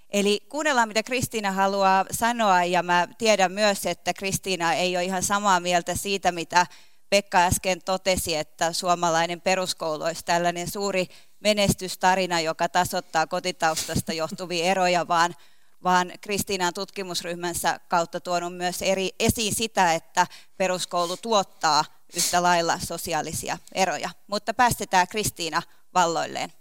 [0.10, 5.24] Eli kuunnellaan, mitä Kristiina haluaa sanoa, ja mä tiedän myös, että Kristiina ei ole ihan
[5.24, 6.68] samaa mieltä siitä, mitä
[7.10, 11.08] Pekka äsken totesi, että suomalainen peruskoulu olisi tällainen suuri
[11.40, 15.36] menestystarina, joka tasoittaa kotitaustasta johtuvia eroja, vaan,
[15.84, 21.86] vaan Kristiina on tutkimusryhmänsä kautta tuonut myös eri, esiin sitä, että peruskoulu tuottaa
[22.16, 24.10] yhtä lailla sosiaalisia eroja.
[24.28, 25.62] Mutta päästetään Kristiina
[25.94, 26.54] valloilleen.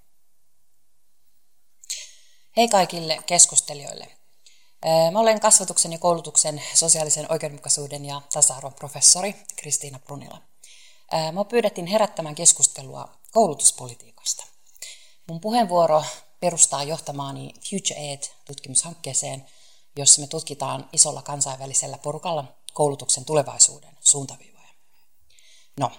[2.57, 4.09] Hei kaikille keskustelijoille.
[5.13, 10.43] Mä olen kasvatuksen ja koulutuksen sosiaalisen oikeudenmukaisuuden ja tasa-arvon professori Kristiina Brunila.
[11.33, 14.47] Mä pyydettiin herättämään keskustelua koulutuspolitiikasta.
[15.29, 16.05] Mun puheenvuoro
[16.45, 19.47] perustaa johtamaani Future Ed-tutkimushankkeeseen,
[19.97, 24.69] jossa me tutkitaan isolla kansainvälisellä porukalla koulutuksen tulevaisuuden suuntaviivoja.
[25.81, 25.91] No,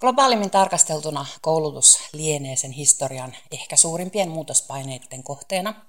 [0.00, 5.74] globaalimmin tarkasteltuna koulutus lienee sen historian ehkä suurimpien muutospaineiden kohteena–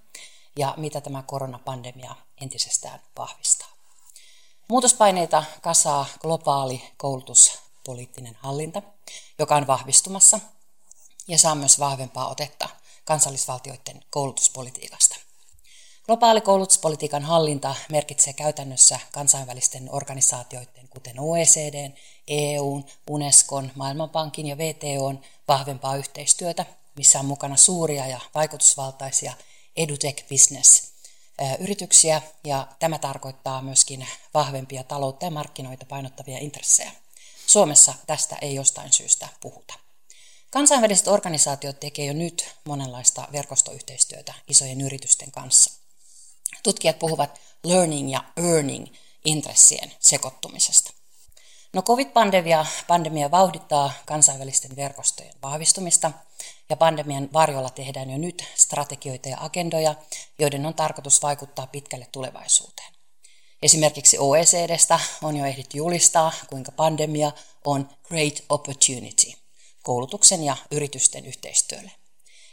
[0.59, 3.67] ja mitä tämä koronapandemia entisestään vahvistaa.
[4.69, 8.81] Muutospaineita kasaa globaali koulutuspoliittinen hallinta,
[9.39, 10.39] joka on vahvistumassa
[11.27, 12.69] ja saa myös vahvempaa otetta
[13.09, 15.15] kansallisvaltioiden koulutuspolitiikasta.
[16.05, 21.91] Globaali koulutuspolitiikan hallinta merkitsee käytännössä kansainvälisten organisaatioiden, kuten OECD,
[22.27, 29.33] EUn, Unescon, Maailmanpankin ja VTOn vahvempaa yhteistyötä, missä on mukana suuria ja vaikutusvaltaisia
[29.77, 30.83] edutech business
[31.59, 36.91] yrityksiä ja tämä tarkoittaa myöskin vahvempia taloutta ja markkinoita painottavia intressejä.
[37.47, 39.88] Suomessa tästä ei jostain syystä puhuta.
[40.51, 45.71] Kansainväliset organisaatiot tekevät jo nyt monenlaista verkostoyhteistyötä isojen yritysten kanssa.
[46.63, 48.87] Tutkijat puhuvat learning ja earning
[49.25, 50.93] intressien sekoittumisesta.
[51.73, 56.11] No COVID-pandemia pandemia vauhdittaa kansainvälisten verkostojen vahvistumista–
[56.69, 59.95] ja pandemian varjolla tehdään jo nyt strategioita ja agendoja,
[60.39, 62.93] joiden on tarkoitus vaikuttaa pitkälle tulevaisuuteen.
[63.61, 67.31] Esimerkiksi OECDstä on jo ehditty julistaa, kuinka pandemia
[67.65, 69.38] on great opportunity
[69.89, 71.91] koulutuksen ja yritysten yhteistyölle.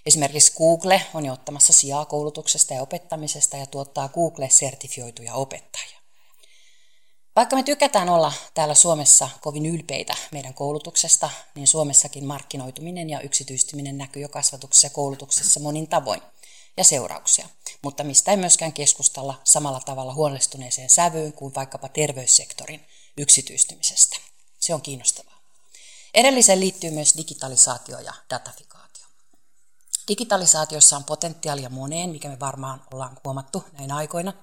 [0.07, 5.99] Esimerkiksi Google on jo ottamassa sijaa koulutuksesta ja opettamisesta ja tuottaa Google-sertifioituja opettajia.
[7.37, 13.99] Vaikka me tykätään olla täällä Suomessa kovin ylpeitä meidän koulutuksesta, niin Suomessakin markkinoituminen ja yksityistyminen
[13.99, 16.23] näkyy jo kasvatuksessa ja koulutuksessa monin tavoin
[16.77, 17.49] ja seurauksia,
[17.83, 22.87] mutta mistä ei myöskään keskustella samalla tavalla huolestuneeseen sävyyn kuin vaikkapa terveyssektorin
[23.19, 24.17] yksityistymisestä.
[24.61, 25.36] Se on kiinnostavaa.
[26.17, 29.07] Edelliseen liittyy myös digitalisaatio ja datafikaatio.
[30.09, 34.33] Digitalisaatiossa on potentiaalia moneen, mikä me varmaan ollaan huomattu näin aikoina–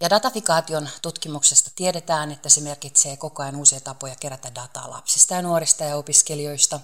[0.00, 5.42] ja datafikaation tutkimuksesta tiedetään, että se merkitsee koko ajan uusia tapoja kerätä dataa lapsista ja
[5.42, 6.80] nuorista ja opiskelijoista,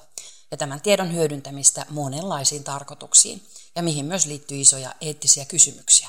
[0.51, 6.09] ja tämän tiedon hyödyntämistä monenlaisiin tarkoituksiin, ja mihin myös liittyy isoja eettisiä kysymyksiä.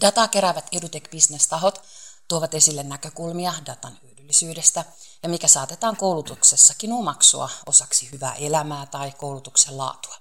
[0.00, 1.82] Dataa keräävät edutech-bisnestahot
[2.28, 4.84] tuovat esille näkökulmia datan hyödyllisyydestä,
[5.22, 10.14] ja mikä saatetaan koulutuksessakin omaksua osaksi hyvää elämää tai koulutuksen laatua.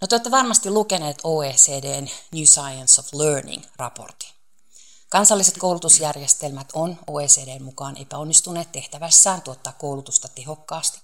[0.00, 4.32] No te olette varmasti lukeneet OECDn New Science of Learning-raportin.
[5.08, 11.00] Kansalliset koulutusjärjestelmät on OECDn mukaan epäonnistuneet tehtävässään tuottaa koulutusta tehokkaasti.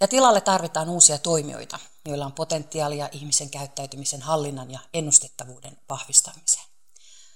[0.00, 6.73] Ja tilalle tarvitaan uusia toimijoita, joilla on potentiaalia ihmisen käyttäytymisen hallinnan ja ennustettavuuden vahvistamiseen.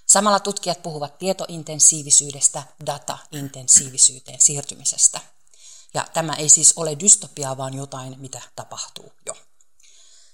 [0.09, 5.19] Samalla tutkijat puhuvat tietointensiivisyydestä data-intensiivisyyteen siirtymisestä.
[5.93, 9.33] Ja tämä ei siis ole dystopiaa, vaan jotain, mitä tapahtuu jo.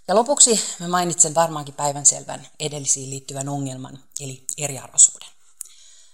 [0.08, 5.30] Ja lopuksi mä mainitsen varmaankin päivänselvän edellisiin liittyvän ongelman, eli eriarvoisuuden.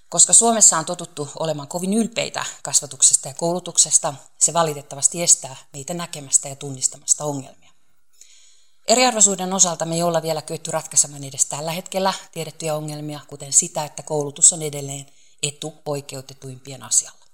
[0.10, 6.50] Koska Suomessa on totuttu olemaan kovin ylpeitä kasvatuksesta ja koulutuksesta, se valitettavasti estää meitä näkemästä
[6.50, 7.61] ja tunnistamasta ongelmia.
[8.91, 13.86] Eriarvoisuuden osalta me ei olla vielä kyetty ratkaisemaan edes tällä hetkellä tiedettyjä ongelmia, kuten sitä,
[13.86, 15.06] että koulutus on edelleen
[15.43, 17.25] etuoikeutetuimpien asialla.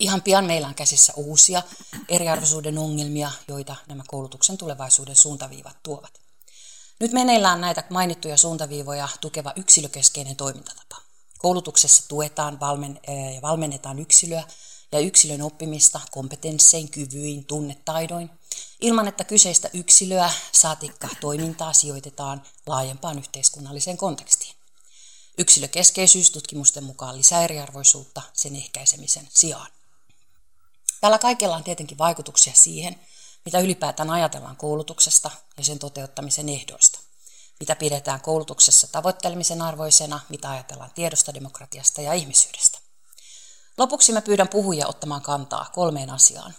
[0.00, 1.62] Ihan pian meillä on käsissä uusia
[2.08, 6.20] eriarvoisuuden ongelmia, joita nämä koulutuksen tulevaisuuden suuntaviivat tuovat.
[7.00, 10.96] Nyt meneillään näitä mainittuja suuntaviivoja tukeva yksilökeskeinen toimintatapa.
[11.38, 13.00] Koulutuksessa tuetaan valmen,
[13.34, 14.44] ja valmennetaan yksilöä
[14.92, 18.30] ja yksilön oppimista kompetenssein, kyvyin, tunnetaidoin
[18.80, 24.54] ilman että kyseistä yksilöä saatikka toimintaa sijoitetaan laajempaan yhteiskunnalliseen kontekstiin.
[25.38, 29.70] Yksilökeskeisyys tutkimusten mukaan lisää eriarvoisuutta sen ehkäisemisen sijaan.
[31.00, 33.00] Tällä kaikella on tietenkin vaikutuksia siihen,
[33.44, 37.00] mitä ylipäätään ajatellaan koulutuksesta ja sen toteuttamisen ehdoista.
[37.60, 42.78] Mitä pidetään koulutuksessa tavoittelemisen arvoisena, mitä ajatellaan tiedosta, demokratiasta ja ihmisyydestä.
[43.78, 46.54] Lopuksi mä pyydän puhujia ottamaan kantaa kolmeen asiaan.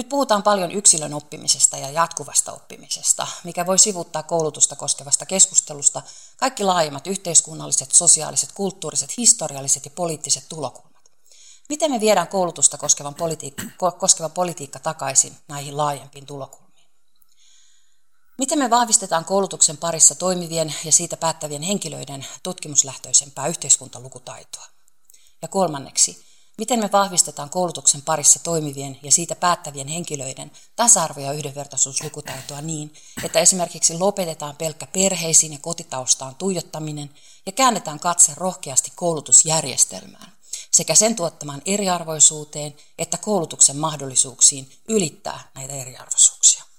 [0.00, 6.02] Nyt puhutaan paljon yksilön oppimisesta ja jatkuvasta oppimisesta, mikä voi sivuttaa koulutusta koskevasta keskustelusta
[6.36, 11.10] kaikki laajemmat yhteiskunnalliset, sosiaaliset, kulttuuriset, historialliset ja poliittiset tulokulmat.
[11.68, 13.62] Miten me viedään koulutusta koskevan politiikka,
[13.98, 16.88] koskeva politiikka takaisin näihin laajempiin tulokulmiin?
[18.38, 24.66] Miten me vahvistetaan koulutuksen parissa toimivien ja siitä päättävien henkilöiden tutkimuslähtöisempää yhteiskuntalukutaitoa?
[25.42, 26.29] Ja kolmanneksi,
[26.60, 32.94] miten me vahvistetaan koulutuksen parissa toimivien ja siitä päättävien henkilöiden tasa-arvo- ja yhdenvertaisuuslukutaitoa niin,
[33.24, 37.10] että esimerkiksi lopetetaan pelkkä perheisiin ja kotitaustaan tuijottaminen
[37.46, 40.32] ja käännetään katse rohkeasti koulutusjärjestelmään
[40.72, 46.69] sekä sen tuottamaan eriarvoisuuteen että koulutuksen mahdollisuuksiin ylittää näitä eriarvoisuuksia.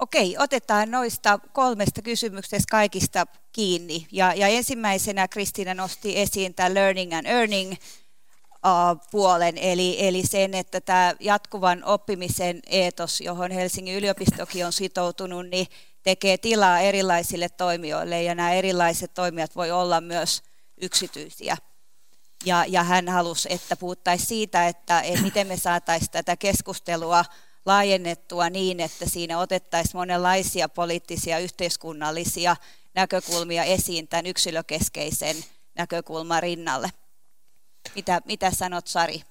[0.00, 4.06] Okei, otetaan noista kolmesta kysymyksestä kaikista kiinni.
[4.12, 7.74] Ja, ja ensimmäisenä Kristiina nosti esiin tämä learning and earning
[9.10, 15.66] puolen, eli, eli sen, että tämä jatkuvan oppimisen eetos, johon Helsingin yliopistokin on sitoutunut, niin
[16.02, 20.42] tekee tilaa erilaisille toimijoille, ja nämä erilaiset toimijat voi olla myös
[20.80, 21.56] yksityisiä.
[22.44, 27.24] Ja, ja hän halusi, että puhuttaisiin siitä, että, että miten me saataisiin tätä keskustelua
[27.66, 32.56] laajennettua niin, että siinä otettaisiin monenlaisia poliittisia yhteiskunnallisia
[32.94, 35.36] näkökulmia esiin tämän yksilökeskeisen
[35.76, 36.90] näkökulman rinnalle.
[37.94, 39.22] Mitä, mitä sanot Sari?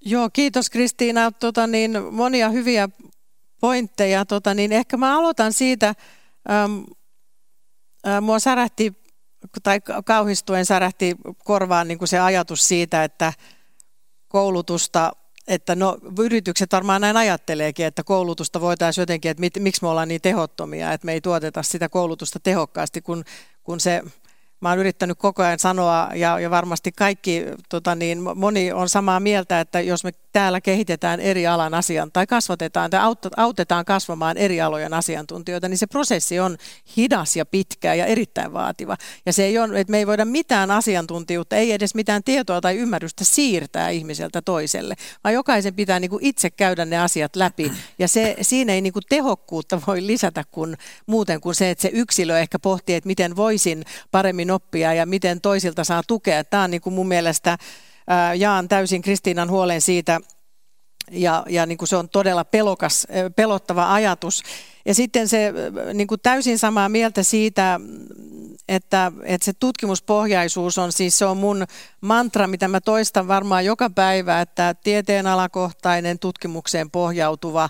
[0.00, 1.32] Joo, kiitos Kristiina.
[1.32, 2.88] Tota, niin, monia hyviä
[3.60, 4.24] pointteja.
[4.24, 5.94] Tota, niin ehkä mä aloitan siitä,
[6.50, 6.80] ähm,
[8.06, 8.92] äh, mua särähti,
[9.62, 13.32] tai kauhistuen särähti korvaan niin kuin se ajatus siitä, että
[14.28, 15.12] koulutusta
[15.48, 20.08] että no yritykset varmaan näin ajatteleekin, että koulutusta voitaisiin jotenkin, että mit, miksi me ollaan
[20.08, 23.24] niin tehottomia, että me ei tuoteta sitä koulutusta tehokkaasti, kun,
[23.64, 24.02] kun se
[24.60, 29.20] mä oon yrittänyt koko ajan sanoa, ja, ja varmasti kaikki, tota niin, moni on samaa
[29.20, 33.00] mieltä, että jos me täällä kehitetään eri alan asian tai kasvatetaan tai
[33.36, 36.56] autetaan kasvamaan eri alojen asiantuntijoita, niin se prosessi on
[36.96, 38.96] hidas ja pitkä ja erittäin vaativa.
[39.26, 42.76] Ja se ei ole, että me ei voida mitään asiantuntijuutta, ei edes mitään tietoa tai
[42.76, 44.94] ymmärrystä siirtää ihmiseltä toiselle,
[45.24, 47.72] vaan jokaisen pitää niin kuin itse käydä ne asiat läpi.
[47.98, 51.90] Ja se, siinä ei niin kuin tehokkuutta voi lisätä kuin, muuten kuin se, että se
[51.92, 56.44] yksilö ehkä pohtii, että miten voisin paremmin oppia ja miten toisilta saa tukea.
[56.44, 57.58] Tämä on niin kuin mun mielestä
[58.38, 60.20] jaan täysin Kristiinan huolen siitä,
[61.10, 63.06] ja, ja niin kuin se on todella pelokas,
[63.36, 64.42] pelottava ajatus.
[64.86, 65.52] Ja sitten se
[65.94, 67.80] niin kuin täysin samaa mieltä siitä,
[68.68, 71.66] että, että se tutkimuspohjaisuus on siis se on mun
[72.00, 77.68] mantra, mitä mä toistan varmaan joka päivä, että tieteenalakohtainen tutkimukseen pohjautuva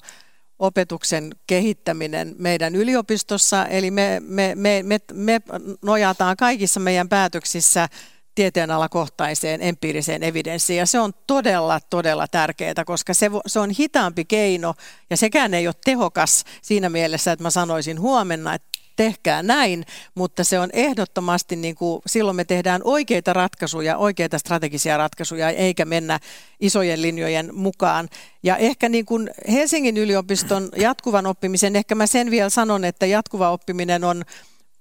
[0.59, 3.66] opetuksen kehittäminen meidän yliopistossa.
[3.66, 5.40] Eli me, me, me, me, me
[5.83, 7.88] nojataan kaikissa meidän päätöksissä
[8.35, 10.79] tieteenalakohtaiseen empiiriseen evidenssiin.
[10.79, 14.75] Ja se on todella, todella tärkeää, koska se, se on hitaampi keino
[15.11, 18.67] ja sekään ei ole tehokas siinä mielessä, että mä sanoisin huomenna, että
[18.99, 19.85] tehkää näin,
[20.15, 25.85] mutta se on ehdottomasti, niin kuin, silloin me tehdään oikeita ratkaisuja, oikeita strategisia ratkaisuja, eikä
[25.85, 26.21] mennä
[26.61, 28.09] isojen linjojen mukaan.
[28.43, 33.51] Ja ehkä niin kuin Helsingin yliopiston jatkuvan oppimisen, ehkä mä sen vielä sanon, että jatkuva
[33.51, 34.25] oppiminen on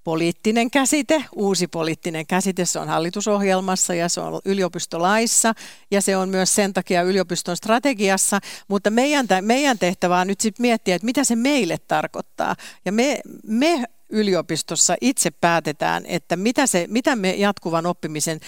[0.03, 5.53] poliittinen käsite, uusi poliittinen käsite, se on hallitusohjelmassa ja se on yliopistolaissa
[5.91, 10.63] ja se on myös sen takia yliopiston strategiassa, mutta meidän, meidän tehtävä on nyt sitten
[10.63, 12.55] miettiä, että mitä se meille tarkoittaa.
[12.85, 18.39] Ja me, me yliopistossa itse päätetään, että mitä, se, mitä me jatkuvan oppimisen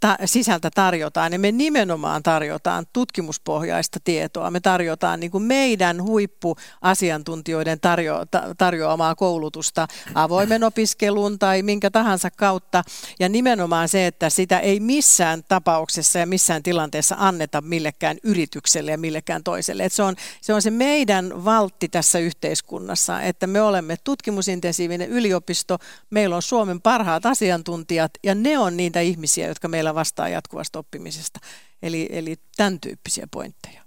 [0.00, 1.32] ta- sisältä tarjotaan.
[1.32, 4.50] Ja me nimenomaan tarjotaan tutkimuspohjaista tietoa.
[4.50, 12.30] Me tarjotaan niin kuin meidän huippuasiantuntijoiden tarjo- ta- tarjoamaa koulutusta avoimen opiskelun tai minkä tahansa
[12.30, 12.84] kautta.
[13.20, 18.98] Ja nimenomaan se, että sitä ei missään tapauksessa ja missään tilanteessa anneta millekään yritykselle ja
[18.98, 19.84] millekään toiselle.
[19.84, 25.18] Et se, on, se on se meidän valtti tässä yhteiskunnassa, että me olemme tutkimusintensiivinen kansainvälinen
[25.18, 25.78] yliopisto,
[26.10, 31.40] meillä on Suomen parhaat asiantuntijat ja ne on niitä ihmisiä, jotka meillä vastaa jatkuvasta oppimisesta.
[31.82, 33.82] Eli, eli tämän tyyppisiä pointteja.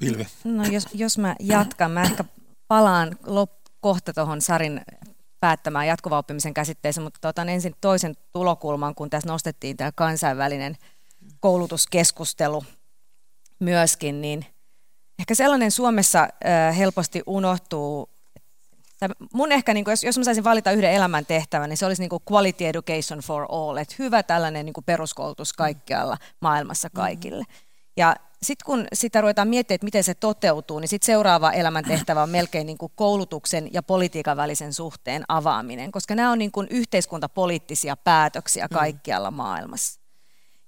[0.00, 0.26] Vilvi.
[0.44, 2.24] No jos, jos mä jatkan, mä ehkä
[2.68, 4.80] palaan lop- kohta tuohon Sarin
[5.40, 10.76] päättämään jatkuva oppimisen käsitteeseen, mutta otan ensin toisen tulokulman, kun tässä nostettiin tämä kansainvälinen
[11.40, 12.64] koulutuskeskustelu
[13.60, 14.46] myöskin, niin
[15.22, 18.08] Ehkä sellainen Suomessa äh, helposti unohtuu,
[19.02, 21.86] tai mun ehkä, niin kuin, jos, jos mä saisin valita yhden elämän tehtävän, niin se
[21.86, 26.90] olisi niin kuin quality education for all, että hyvä tällainen niin kuin peruskoulutus kaikkialla maailmassa
[26.90, 27.44] kaikille.
[27.96, 32.30] Ja sitten kun sitä ruvetaan miettimään, että miten se toteutuu, niin sitten seuraava elämäntehtävä on
[32.30, 37.96] melkein niin kuin koulutuksen ja politiikan välisen suhteen avaaminen, koska nämä on niin kuin yhteiskuntapoliittisia
[37.96, 40.00] päätöksiä kaikkialla maailmassa.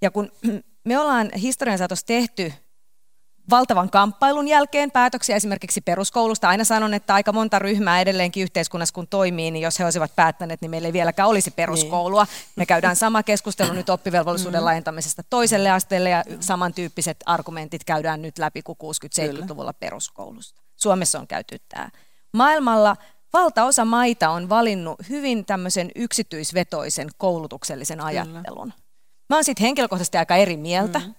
[0.03, 0.33] Ja kun
[0.89, 2.53] me ollaan historian saatossa tehty
[3.51, 6.49] valtavan kamppailun jälkeen päätöksiä esimerkiksi peruskoulusta.
[6.49, 10.61] Aina sanon, että aika monta ryhmää edelleenkin yhteiskunnassa kun toimii, niin jos he olisivat päättäneet,
[10.61, 12.25] niin meillä ei vieläkään olisi peruskoulua.
[12.25, 12.53] Niin.
[12.57, 14.65] Me käydään sama keskustelu nyt oppivelvollisuuden mm.
[14.65, 20.63] laajentamisesta toiselle asteelle ja samantyyppiset argumentit käydään nyt läpi kuin 60-70-luvulla peruskoulusta.
[20.77, 21.91] Suomessa on käyty tämä.
[22.33, 22.97] Maailmalla
[23.33, 28.73] valtaosa maita on valinnut hyvin tämmöisen yksityisvetoisen koulutuksellisen ajattelun.
[28.73, 28.85] Kyllä.
[29.29, 30.99] Mä oon sitten henkilökohtaisesti aika eri mieltä.
[30.99, 31.15] Mm.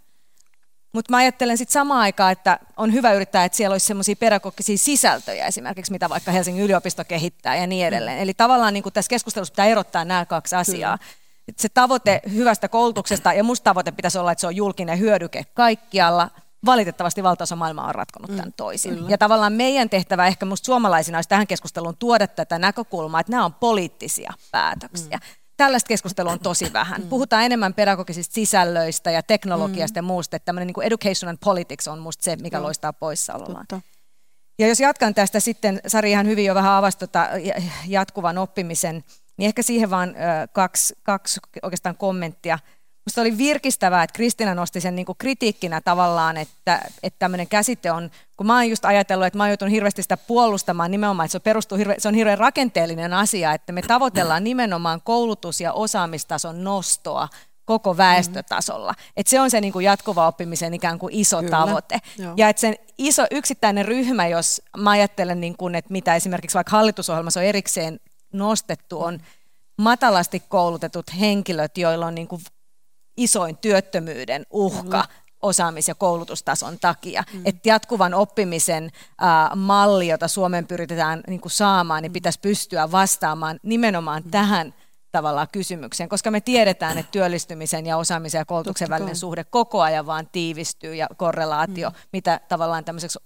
[0.96, 4.78] Mutta mä ajattelen sitten samaan aikaan, että on hyvä yrittää, että siellä olisi semmoisia pedagogisia
[4.78, 8.18] sisältöjä esimerkiksi, mitä vaikka Helsingin yliopisto kehittää ja niin edelleen.
[8.18, 8.24] Mm.
[8.24, 10.98] Eli tavallaan niin tässä keskustelussa pitää erottaa nämä kaksi asiaa.
[10.98, 11.12] Kyllä.
[11.58, 16.30] Se tavoite hyvästä koulutuksesta, ja musta tavoite pitäisi olla, että se on julkinen hyödyke kaikkialla.
[16.66, 18.96] Valitettavasti valtaosa maailmaa on ratkonut tämän mm, toisin.
[18.96, 19.10] Kyllä.
[19.10, 23.46] Ja tavallaan meidän tehtävä ehkä musta suomalaisina olisi tähän keskusteluun tuoda tätä näkökulmaa, että nämä
[23.46, 25.18] on poliittisia päätöksiä.
[25.18, 27.02] Mm tällaista keskustelua on tosi vähän.
[27.02, 27.08] Mm.
[27.08, 30.06] Puhutaan enemmän pedagogisista sisällöistä ja teknologiasta mm.
[30.06, 30.36] ja muusta.
[30.36, 32.64] Että tämmöinen niin education and politics on musta se, mikä no.
[32.64, 33.66] loistaa poissaolollaan.
[33.70, 33.96] Totta.
[34.60, 37.30] Ja jos jatkan tästä sitten, Sari ihan hyvin jo vähän avasi tota
[37.88, 39.04] jatkuvan oppimisen,
[39.38, 40.16] niin ehkä siihen vaan
[40.54, 42.60] kaksi, kaksi oikeastaan kommenttia.
[43.06, 47.92] Minusta oli virkistävää, että Kristina nosti sen niin kuin kritiikkinä tavallaan, että, että tämmöinen käsite
[47.92, 51.32] on, kun mä oon just ajatellut, että mä oon joutunut hirveästi sitä puolustamaan nimenomaan, että
[51.32, 56.64] se, perustuu hirve, se on hirveän rakenteellinen asia, että me tavoitellaan nimenomaan koulutus- ja osaamistason
[56.64, 57.28] nostoa
[57.66, 58.92] koko väestötasolla.
[58.92, 59.12] Mm.
[59.18, 61.58] Että se on se niin kuin jatkuva oppimisen ikään kuin iso Kyllä.
[61.58, 62.00] tavoite.
[62.18, 62.34] Joo.
[62.38, 66.78] Ja että sen iso yksittäinen ryhmä, jos mä ajattelen, niin kuin, että mitä esimerkiksi vaikka
[66.78, 68.00] hallitusohjelmassa on erikseen
[68.34, 69.20] nostettu, on
[69.78, 72.42] matalasti koulutetut henkilöt, joilla on niin kuin
[73.18, 75.38] isoin työttömyyden uhka mm.
[75.42, 77.24] osaamis- ja koulutustason takia.
[77.34, 77.42] Mm.
[77.46, 78.84] Että jatkuvan oppimisen
[79.24, 84.32] äh, malli, jota Suomen pyritään niin kuin saamaan, niin pitäisi pystyä vastaamaan nimenomaan mm.
[84.32, 84.74] tähän
[85.12, 90.06] tavallaan kysymykseen, koska me tiedetään, että työllistymisen ja osaamisen ja koulutuksen välinen suhde koko ajan
[90.06, 91.96] vaan tiivistyy ja korrelaatio, mm.
[92.14, 93.20] mitä tavallaan tämmöiseksi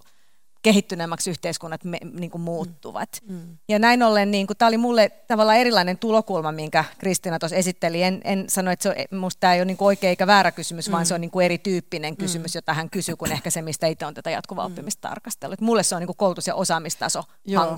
[0.62, 3.08] kehittyneemmäksi yhteiskunnat me, niin kuin muuttuvat.
[3.28, 3.34] Mm.
[3.34, 3.58] mm.
[3.68, 8.02] Ja näin ollen, niin kuin, tämä oli mulle tavallaan erilainen tulokulma, minkä Kristina tuossa esitteli.
[8.02, 10.52] En, en sano, että se on, musta tämä ei ole niin kuin oikea eikä väärä
[10.52, 10.92] kysymys, mm.
[10.92, 12.58] vaan se on niin kuin erityyppinen kysymys, mm.
[12.58, 14.72] jota hän kysyy, kun ehkä se, mistä itse on tätä jatkuvaa mm.
[14.72, 15.60] oppimista tarkastellut.
[15.60, 17.76] Mulle se on niin kuin koulutus- ja osaamistaso Joo.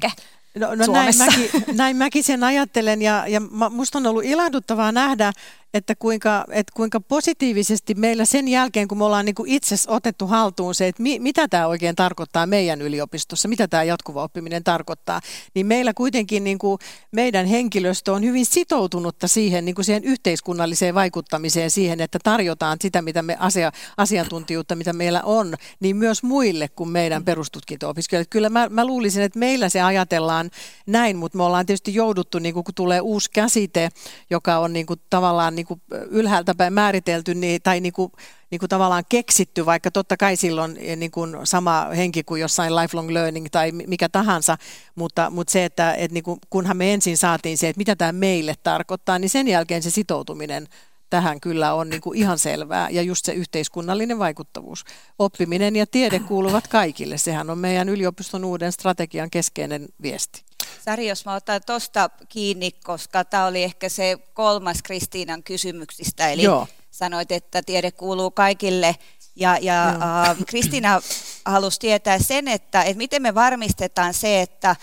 [0.58, 5.32] No, no näin, mäkin, näin mäkin sen ajattelen ja, ja musta on ollut ilahduttavaa nähdä,
[5.74, 10.74] että kuinka, että kuinka positiivisesti meillä sen jälkeen, kun me ollaan niin itse otettu haltuun
[10.74, 15.20] se, että mi, mitä tämä oikein tarkoittaa meidän yliopistossa, mitä tämä jatkuva oppiminen tarkoittaa,
[15.54, 16.78] niin meillä kuitenkin niin kuin
[17.12, 23.02] meidän henkilöstö on hyvin sitoutunutta siihen, niin kuin siihen yhteiskunnalliseen vaikuttamiseen, siihen, että tarjotaan sitä,
[23.02, 28.28] mitä me asia, asiantuntijuutta, mitä meillä on, niin myös muille kuin meidän perustutkinto-opiskelijoille.
[28.30, 30.41] Kyllä mä, mä luulisin, että meillä se ajatellaan
[30.86, 33.88] näin, mutta me ollaan tietysti jouduttu, niin kun tulee uusi käsite,
[34.30, 38.12] joka on niin kuin, tavallaan niin kuin ylhäältä päin määritelty niin, tai niin kuin,
[38.50, 42.76] niin kuin tavallaan keksitty, vaikka totta kai silloin eh, niin kuin sama henki kuin jossain
[42.76, 44.58] lifelong learning tai mikä tahansa,
[44.94, 48.12] mutta, mutta se, että, että niin kuin, kunhan me ensin saatiin se, että mitä tämä
[48.12, 50.68] meille tarkoittaa, niin sen jälkeen se sitoutuminen
[51.12, 52.90] tähän kyllä on niin kuin ihan selvää.
[52.90, 54.84] Ja just se yhteiskunnallinen vaikuttavuus.
[55.18, 57.18] Oppiminen ja tiede kuuluvat kaikille.
[57.18, 60.42] Sehän on meidän yliopiston uuden strategian keskeinen viesti.
[60.84, 66.42] Sari, jos mä otan tuosta kiinni, koska tämä oli ehkä se kolmas Kristiinan kysymyksistä, eli
[66.42, 66.68] Joo.
[66.90, 68.96] sanoit, että tiede kuuluu kaikille.
[69.36, 71.00] Ja, ja äh, Kristiina
[71.44, 74.76] halusi tietää sen, että, että miten me varmistetaan se, että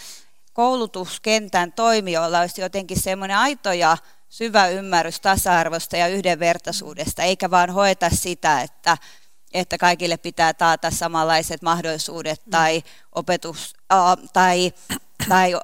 [0.53, 3.97] koulutuskentän toimijoilla olisi jotenkin semmoinen aito ja
[4.29, 8.97] syvä ymmärrys tasa-arvosta ja yhdenvertaisuudesta, eikä vaan hoeta sitä, että,
[9.53, 12.83] että kaikille pitää taata samanlaiset mahdollisuudet tai,
[13.15, 14.73] opetus, äh, tai
[15.29, 15.61] tai uh,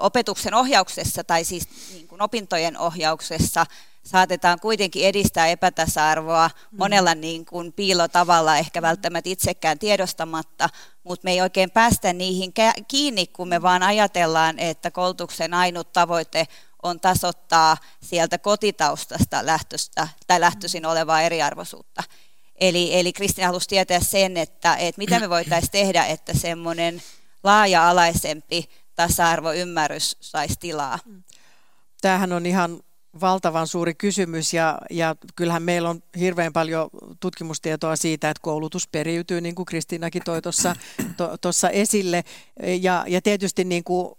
[0.00, 3.66] opetuksen ohjauksessa tai siis niin kuin opintojen ohjauksessa
[4.02, 6.78] saatetaan kuitenkin edistää epätasa-arvoa mm.
[6.78, 10.68] monella niin kuin piilotavalla, ehkä välttämättä itsekään tiedostamatta,
[11.04, 12.52] mutta me ei oikein päästä niihin
[12.88, 16.46] kiinni, kun me vaan ajatellaan, että koulutuksen ainut tavoite
[16.82, 22.02] on tasottaa sieltä kotitaustasta lähtöstä, tai lähtöisin olevaa eriarvoisuutta.
[22.60, 27.02] Eli, eli Kristina halusi tietää sen, että, että mitä me voitaisiin tehdä, että semmoinen
[27.44, 30.98] laaja-alaisempi tasa-arvoymmärrys saisi tilaa.
[32.00, 32.80] Tämähän on ihan
[33.20, 39.40] valtavan suuri kysymys ja, ja kyllähän meillä on hirveän paljon tutkimustietoa siitä, että koulutus periytyy,
[39.40, 40.76] niin kuin Kristiinakin toi tuossa
[41.16, 42.24] to, esille.
[42.80, 44.17] Ja, ja tietysti niin kuin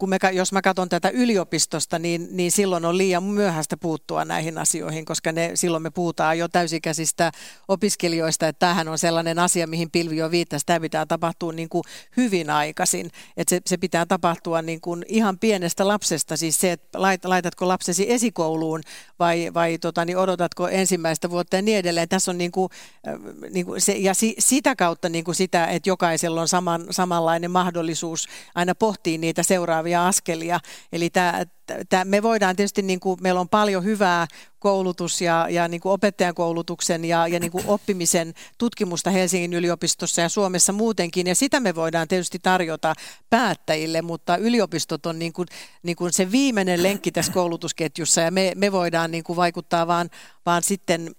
[0.00, 4.58] kun me, jos mä katson tätä yliopistosta, niin, niin silloin on liian myöhäistä puuttua näihin
[4.58, 7.32] asioihin, koska ne, silloin me puhutaan jo täysikäisistä
[7.68, 11.84] opiskelijoista, että tämähän on sellainen asia, mihin Pilvi jo viittasi, tämä pitää tapahtua niin kuin
[12.16, 17.02] hyvin aikaisin, että se, se pitää tapahtua niin kuin ihan pienestä lapsesta, siis se, että
[17.02, 18.80] lait, laitatko lapsesi esikouluun
[19.18, 22.08] vai, vai tota, niin odotatko ensimmäistä vuotta ja niin edelleen.
[22.08, 22.68] Tässä on niin kuin,
[23.08, 23.14] äh,
[23.50, 27.50] niin kuin se, ja si, sitä kautta niin kuin sitä, että jokaisella on saman, samanlainen
[27.50, 30.60] mahdollisuus aina pohtia niitä seuraavia seuraavia askelia.
[30.92, 31.44] Eli tämä,
[31.88, 34.26] tämä, me voidaan tietysti, niin kuin, meillä on paljon hyvää
[34.58, 40.20] koulutus- ja, ja niin kuin opettajan koulutuksen ja, ja niin kuin oppimisen tutkimusta Helsingin yliopistossa
[40.20, 42.94] ja Suomessa muutenkin, ja sitä me voidaan tietysti tarjota
[43.30, 45.48] päättäjille, mutta yliopistot on niin kuin,
[45.82, 50.10] niin kuin se viimeinen lenkki tässä koulutusketjussa, ja me, me voidaan niin kuin vaikuttaa vaan,
[50.46, 51.10] vaan sitten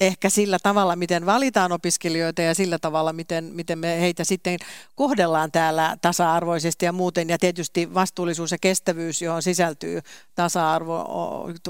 [0.00, 4.58] ehkä sillä tavalla, miten valitaan opiskelijoita ja sillä tavalla, miten, miten me heitä sitten
[4.94, 7.28] kohdellaan täällä tasa-arvoisesti ja muuten.
[7.28, 10.00] Ja tietysti vastuullisuus ja kestävyys, johon sisältyy
[10.34, 11.04] tasa-arvo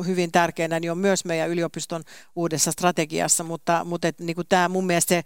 [0.07, 2.03] hyvin tärkeänä, niin on myös meidän yliopiston
[2.37, 3.45] uudessa strategiassa.
[3.45, 5.23] Mutta, mutta et, niin kuin tämä mun mielestä se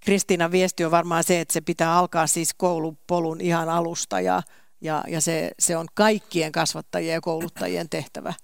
[0.00, 4.42] Kristiinan viesti on varmaan se, että se pitää alkaa siis koulupolun ihan alusta ja,
[4.80, 8.34] ja, ja se, se on kaikkien kasvattajien ja kouluttajien tehtävä.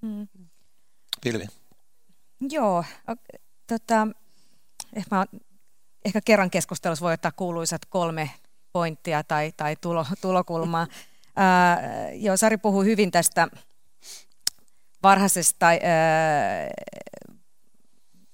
[0.00, 0.28] Mm.
[1.22, 1.59] Pilvi.
[2.40, 2.84] Joo,
[3.66, 4.08] tota,
[4.96, 5.26] ehkä,
[6.04, 8.30] ehkä kerran keskustelussa voi ottaa kuuluisat kolme
[8.72, 10.86] pointtia tai, tai tulo, tulokulmaa.
[11.36, 13.48] Ää, joo, Sari puhui hyvin tästä
[15.02, 15.78] varhaisesta ää,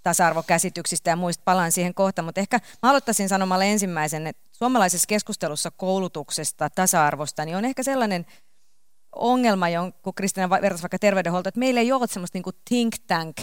[0.03, 5.71] tasa-arvokäsityksistä ja muista, palaan siihen kohta, mutta ehkä mä aloittaisin sanomalla ensimmäisen, että suomalaisessa keskustelussa
[5.71, 8.27] koulutuksesta, tasa-arvosta, niin on ehkä sellainen
[9.17, 9.67] ongelma,
[10.03, 13.37] kun Kristina vertaisi vaikka terveydenhuolto, että meillä ei ole semmoista niin think tank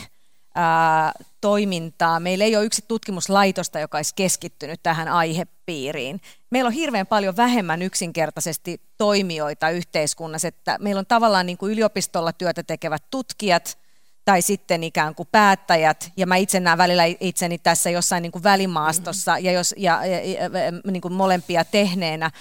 [0.55, 2.19] ää, toimintaa.
[2.19, 6.21] Meillä ei ole yksi tutkimuslaitosta, joka olisi keskittynyt tähän aihepiiriin.
[6.49, 12.33] Meillä on hirveän paljon vähemmän yksinkertaisesti toimijoita yhteiskunnassa, että meillä on tavallaan niin kuin yliopistolla
[12.33, 13.77] työtä tekevät tutkijat
[14.25, 18.43] tai sitten ikään kuin päättäjät, ja mä itse näen välillä itseni tässä jossain niin kuin
[18.43, 19.45] välimaastossa, mm-hmm.
[19.45, 20.49] ja, jos, ja, ja, ja
[20.91, 22.31] niin kuin molempia tehneenä,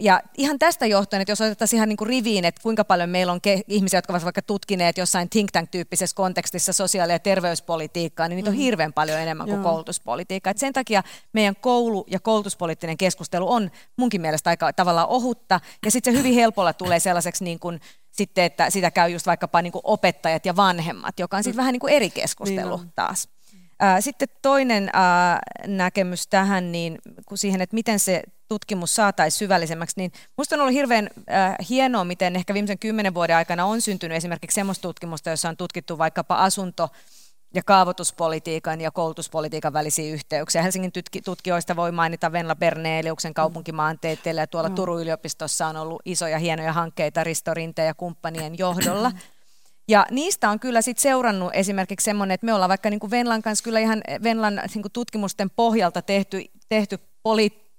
[0.00, 3.32] ja ihan tästä johtuen, että jos otettaisiin ihan niin kuin riviin, että kuinka paljon meillä
[3.32, 8.36] on ke- ihmisiä, jotka ovat vaikka tutkineet jossain think tank-tyyppisessä kontekstissa sosiaali- ja terveyspolitiikkaa, niin
[8.36, 8.60] niitä on mm.
[8.60, 9.64] hirveän paljon enemmän kuin Joo.
[9.64, 10.50] koulutuspolitiikkaa.
[10.50, 15.90] Et sen takia meidän koulu- ja koulutuspoliittinen keskustelu on munkin mielestä aika tavallaan ohutta, ja
[15.90, 17.80] sitten se hyvin helpolla tulee sellaiseksi niin kuin,
[18.10, 21.58] sitten, että sitä käy just vaikkapa niin kuin opettajat ja vanhemmat, joka on sitten mm.
[21.58, 23.28] vähän niin kuin eri keskustelu niin taas.
[24.00, 24.90] Sitten toinen
[25.66, 26.98] näkemys tähän, niin
[27.34, 31.10] siihen, että miten se tutkimus saataisiin syvällisemmäksi, niin minusta on ollut hirveän
[31.68, 35.98] hienoa, miten ehkä viimeisen kymmenen vuoden aikana on syntynyt esimerkiksi semmoista tutkimusta, jossa on tutkittu
[35.98, 36.88] vaikkapa asunto-
[37.54, 40.62] ja kaavoituspolitiikan ja koulutuspolitiikan välisiä yhteyksiä.
[40.62, 40.92] Helsingin
[41.24, 47.24] tutkijoista voi mainita Venla Berneeliuksen kaupunkimaantieteellä ja tuolla Turun yliopistossa on ollut isoja hienoja hankkeita
[47.24, 49.12] Risto Rinteen ja kumppanien johdolla.
[49.90, 53.42] Ja niistä on kyllä sit seurannut esimerkiksi semmoinen, että me ollaan vaikka niin kuin Venlan
[53.42, 56.98] kanssa kyllä ihan Venlan niin kuin tutkimusten pohjalta tehty, tehty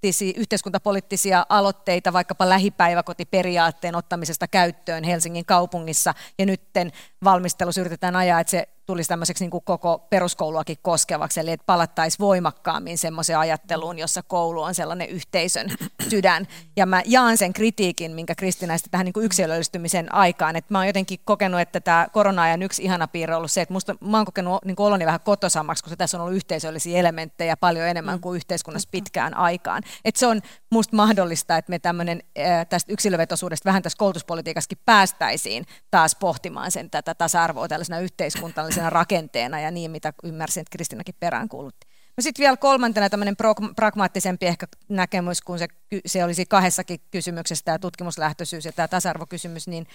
[0.00, 6.14] poliittisia, yhteiskuntapoliittisia aloitteita vaikkapa lähipäiväkotiperiaatteen ottamisesta käyttöön Helsingin kaupungissa.
[6.38, 6.92] Ja nytten
[7.24, 12.18] valmistelussa yritetään ajaa, että se tulisi tämmöiseksi niin kuin koko peruskouluakin koskevaksi, eli että palattaisiin
[12.18, 15.70] voimakkaammin semmoiseen ajatteluun, jossa koulu on sellainen yhteisön
[16.10, 16.48] sydän.
[16.76, 20.86] Ja mä jaan sen kritiikin, minkä Kristina tähän niin kuin yksilöllistymisen aikaan, että mä oon
[20.86, 24.26] jotenkin kokenut, että tämä korona-ajan yksi ihana piirre on ollut se, että musta, mä oon
[24.26, 28.20] kokenut niin kuin oloni vähän kotosammaksi, koska tässä on ollut yhteisöllisiä elementtejä paljon enemmän mm.
[28.20, 29.82] kuin yhteiskunnassa pitkään aikaan.
[30.04, 32.22] Että se on musta mahdollista, että me tämmöinen
[32.68, 39.70] tästä yksilövetoisuudesta vähän tässä koulutuspolitiikassakin päästäisiin taas pohtimaan sen tätä tasa-arvoa tällaisena yhteiskunnallisena rakenteena ja
[39.70, 41.86] niin, mitä ymmärsin, että Kristinakin peräänkuulutti.
[42.16, 43.36] No sitten vielä kolmantena tämmöinen
[43.76, 45.68] pragmaattisempi ehkä näkemys, kun se,
[46.06, 49.86] se olisi kahdessakin kysymyksessä tämä tutkimuslähtöisyys ja tämä tasa-arvokysymys, niin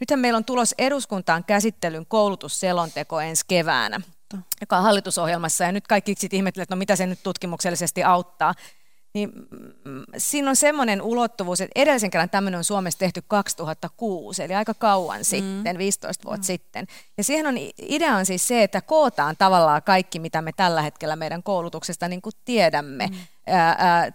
[0.00, 4.00] nythän meillä on tulos eduskuntaan käsittelyn koulutusselonteko ensi keväänä,
[4.60, 8.54] joka on hallitusohjelmassa, ja nyt kaikki sitten ihmettelevät, että no mitä se nyt tutkimuksellisesti auttaa
[9.12, 9.32] niin
[9.84, 14.74] mm, siinä on semmoinen ulottuvuus, että edellisen kerran tämmöinen on Suomessa tehty 2006, eli aika
[14.74, 15.24] kauan mm.
[15.24, 16.46] sitten, 15 vuotta mm.
[16.46, 16.86] sitten.
[17.18, 21.16] Ja siihen on, idea on siis se, että kootaan tavallaan kaikki, mitä me tällä hetkellä
[21.16, 23.06] meidän koulutuksesta niin kuin tiedämme.
[23.06, 23.16] Mm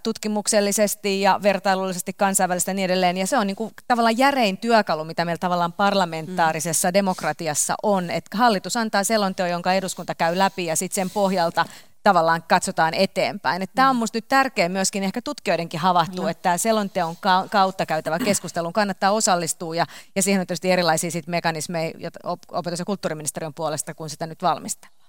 [0.04, 3.18] tutkimuksellisesti ja vertailullisesti kansainvälisesti ja niin edelleen.
[3.18, 6.94] Ja se on niin kuin tavallaan järein työkalu, mitä meillä tavallaan parlamentaarisessa mm.
[6.94, 11.66] demokratiassa on, että hallitus antaa selonteon, jonka eduskunta käy läpi ja sitten sen pohjalta
[12.06, 13.62] tavallaan katsotaan eteenpäin.
[13.62, 16.30] Että tämä on minusta nyt tärkeä myöskin ehkä tutkijoidenkin havahtua, no.
[16.30, 17.16] että tämä selonteon
[17.50, 19.86] kautta käytävä keskustelun kannattaa osallistua ja,
[20.16, 22.12] ja siihen on tietysti erilaisia sit mekanismeja
[22.52, 25.06] opetus- ja kulttuuriministeriön puolesta, kun sitä nyt valmistellaan.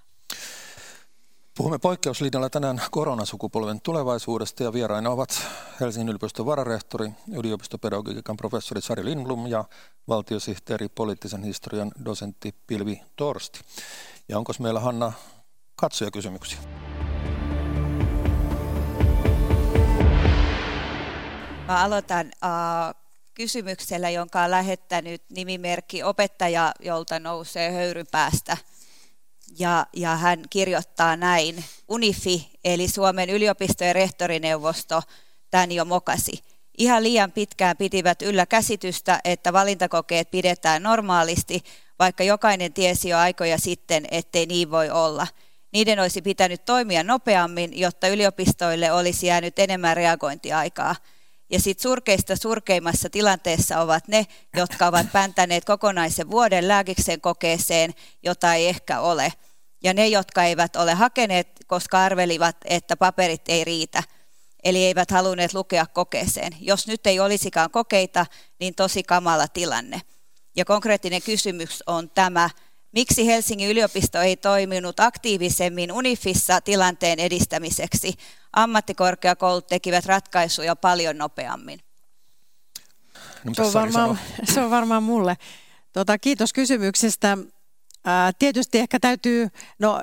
[1.57, 5.41] Puhumme poikkeuslinjalla tänään koronasukupolven tulevaisuudesta ja vieraina ovat
[5.79, 9.65] Helsingin yliopiston vararehtori, yliopistopedagogiikan professori Sari Lindblom ja
[10.07, 13.59] valtiosihteeri poliittisen historian dosentti Pilvi Torsti.
[14.29, 15.13] Ja onko meillä Hanna
[15.77, 16.59] katsojakysymyksiä?
[21.67, 22.95] Mä aloitan uh,
[23.33, 28.57] kysymyksellä, jonka on lähettänyt nimimerkki opettaja, jolta nousee höyrypäästä.
[29.59, 35.01] Ja, ja hän kirjoittaa näin, UNIFI, eli Suomen yliopistojen rehtorineuvosto,
[35.51, 36.43] tämän jo mokasi.
[36.77, 41.63] Ihan liian pitkään pitivät yllä käsitystä, että valintakokeet pidetään normaalisti,
[41.99, 45.27] vaikka jokainen tiesi jo aikoja sitten, ettei niin voi olla.
[45.73, 50.95] Niiden olisi pitänyt toimia nopeammin, jotta yliopistoille olisi jäänyt enemmän reagointiaikaa.
[51.49, 54.25] Ja sitten surkeista surkeimmassa tilanteessa ovat ne,
[54.57, 57.93] jotka ovat päntäneet kokonaisen vuoden lääkiksen kokeeseen,
[58.23, 59.33] jota ei ehkä ole.
[59.83, 64.03] Ja ne, jotka eivät ole hakeneet, koska arvelivat, että paperit ei riitä.
[64.63, 66.53] Eli eivät halunneet lukea kokeeseen.
[66.59, 68.25] Jos nyt ei olisikaan kokeita,
[68.59, 70.01] niin tosi kamala tilanne.
[70.55, 72.49] Ja konkreettinen kysymys on tämä,
[72.91, 78.13] miksi Helsingin yliopisto ei toiminut aktiivisemmin UNIFissa tilanteen edistämiseksi?
[78.53, 81.79] Ammattikorkeakoulut tekivät ratkaisuja paljon nopeammin.
[83.43, 84.19] No, se, on varmaan,
[84.53, 85.37] se on varmaan mulle.
[85.93, 87.37] Tota, kiitos kysymyksestä.
[88.39, 89.47] Tietysti ehkä täytyy,
[89.79, 90.01] no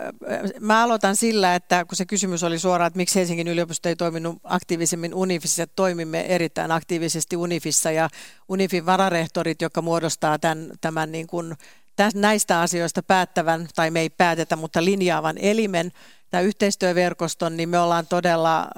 [0.61, 4.39] mä aloitan sillä, että kun se kysymys oli suoraan, että miksi Helsingin yliopisto ei toiminut
[4.45, 8.09] aktiivisemmin Unifissa, toimimme erittäin aktiivisesti Unifissa ja
[8.49, 11.57] Unifin vararehtorit, jotka muodostaa tämän, tämän niin kuin,
[12.15, 15.93] näistä asioista päättävän, tai me ei päätetä, mutta linjaavan elimen,
[16.31, 18.69] tämä yhteistyöverkoston, niin me ollaan todella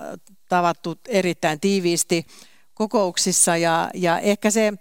[0.48, 2.26] tavattu erittäin tiiviisti
[2.74, 4.72] kokouksissa ja, ja ehkä se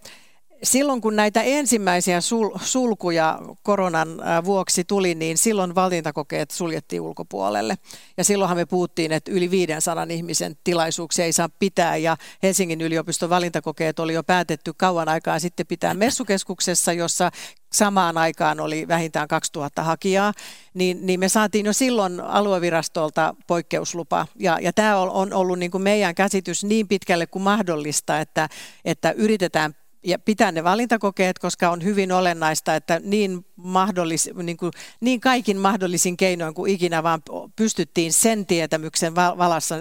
[0.64, 4.10] silloin kun näitä ensimmäisiä sul, sulkuja koronan
[4.46, 7.78] vuoksi tuli, niin silloin valintakokeet suljettiin ulkopuolelle.
[8.18, 13.30] Ja silloinhan me puhuttiin, että yli 500 ihmisen tilaisuuksia ei saa pitää ja Helsingin yliopiston
[13.30, 17.32] valintakokeet oli jo päätetty kauan aikaa sitten pitää messukeskuksessa, jossa
[17.74, 20.34] samaan aikaan oli vähintään 2000 hakijaa,
[20.74, 24.28] niin, niin me saatiin jo silloin aluevirastolta poikkeuslupa.
[24.40, 28.50] Ja, ja tämä on, on ollut niin kuin meidän käsitys niin pitkälle kuin mahdollista, että,
[28.86, 29.76] että yritetään
[30.06, 35.58] ja pitää ne valintakokeet, koska on hyvin olennaista, että niin, mahdollis, niin, kuin, niin kaikin
[35.58, 37.22] mahdollisin keinoin kuin ikinä vaan
[37.56, 39.76] pystyttiin sen tietämyksen valossa,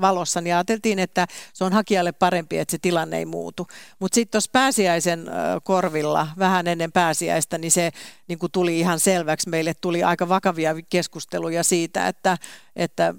[0.00, 3.66] valossa, niin ajateltiin, että se on hakijalle parempi, että se tilanne ei muutu.
[3.98, 5.26] Mutta sitten tuossa pääsiäisen
[5.62, 7.90] korvilla, vähän ennen pääsiäistä, niin se
[8.28, 9.48] niin kuin tuli ihan selväksi.
[9.48, 12.38] Meille tuli aika vakavia keskusteluja siitä, että,
[12.76, 13.14] että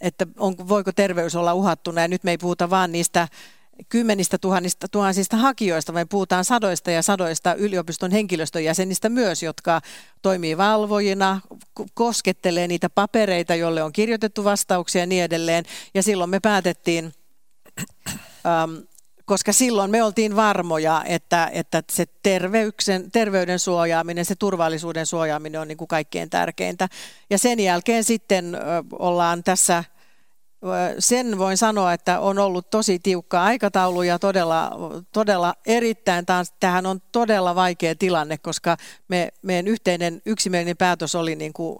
[0.00, 3.28] että on, voiko terveys olla uhattuna, ja nyt me ei puhuta vaan niistä
[3.88, 9.80] kymmenistä tuhannista, tuhansista hakijoista, vai puhutaan sadoista ja sadoista yliopiston henkilöstön jäsenistä myös, jotka
[10.22, 11.40] toimii valvojina,
[11.94, 15.64] koskettelee niitä papereita, joille on kirjoitettu vastauksia ja niin edelleen.
[15.94, 17.12] Ja silloin me päätettiin,
[18.10, 18.76] ähm,
[19.24, 25.68] koska silloin me oltiin varmoja, että, että se terveyksen, terveyden suojaaminen, se turvallisuuden suojaaminen on
[25.68, 26.88] niin kuin kaikkein tärkeintä.
[27.30, 28.58] Ja sen jälkeen sitten
[28.98, 29.84] ollaan tässä–
[30.98, 34.70] sen voin sanoa, että on ollut tosi tiukka aikataulu ja todella,
[35.12, 36.24] todella erittäin,
[36.60, 38.76] tähän on todella vaikea tilanne, koska
[39.08, 41.78] me, meidän yhteinen yksimielinen päätös oli niin kuin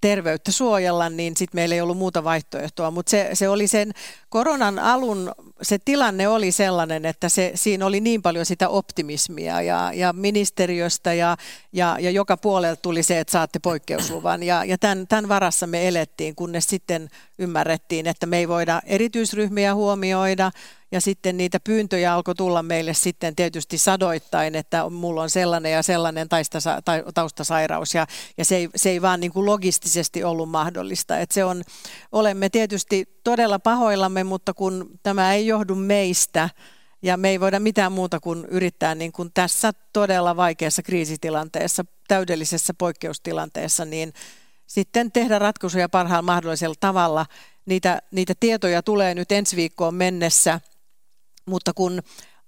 [0.00, 2.90] terveyttä suojella, niin sitten meillä ei ollut muuta vaihtoehtoa.
[2.90, 3.92] Mutta se, se oli sen
[4.28, 5.32] koronan alun,
[5.62, 11.14] se tilanne oli sellainen, että se, siinä oli niin paljon sitä optimismia ja, ja ministeriöstä
[11.14, 11.36] ja,
[11.72, 14.42] ja, ja joka puolelta tuli se, että saatte poikkeusluvan.
[14.42, 19.74] Ja, ja tämän, tämän varassa me elettiin, kunnes sitten ymmärrettiin, että me ei voida erityisryhmiä
[19.74, 20.50] huomioida,
[20.92, 25.82] ja sitten niitä pyyntöjä alkoi tulla meille sitten tietysti sadoittain, että mulla on sellainen ja
[25.82, 26.28] sellainen
[27.14, 28.06] taustasairaus ja,
[28.38, 31.18] ja se, ei, se ei vaan niin kuin logistisesti ollut mahdollista.
[31.18, 31.62] Et se on,
[32.12, 36.50] olemme tietysti todella pahoillamme, mutta kun tämä ei johdu meistä,
[37.02, 42.74] ja me ei voida mitään muuta kuin yrittää niin kuin tässä todella vaikeassa kriisitilanteessa, täydellisessä
[42.74, 44.12] poikkeustilanteessa, niin
[44.66, 47.26] sitten tehdä ratkaisuja parhaalla mahdollisella tavalla.
[47.66, 50.60] Niitä, niitä tietoja tulee nyt ensi viikkoon mennessä
[51.48, 52.02] mutta kun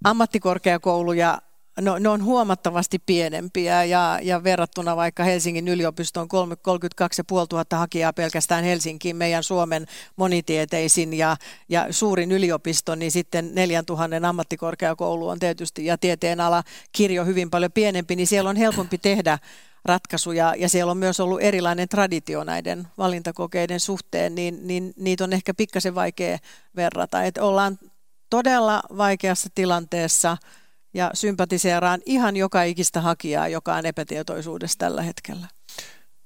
[0.05, 1.39] ammattikorkeakouluja
[1.81, 6.29] No, ne on huomattavasti pienempiä ja, ja verrattuna vaikka Helsingin yliopistoon
[6.63, 9.87] 32 500 hakijaa pelkästään Helsinkiin, meidän Suomen
[10.17, 11.37] monitieteisin ja,
[11.69, 17.73] ja suurin yliopisto, niin sitten 4000 ammattikorkeakoulu on tietysti ja tieteen ala kirjo hyvin paljon
[17.73, 19.39] pienempi, niin siellä on helpompi tehdä
[19.85, 25.33] ratkaisuja, ja siellä on myös ollut erilainen traditio näiden valintakokeiden suhteen, niin, niin niitä on
[25.33, 26.39] ehkä pikkasen vaikea
[26.77, 27.23] verrata.
[27.23, 27.79] Että ollaan
[28.31, 30.37] todella vaikeassa tilanteessa
[30.95, 35.47] ja sympatiseeraan ihan joka ikistä hakijaa, joka on epätietoisuudessa tällä hetkellä.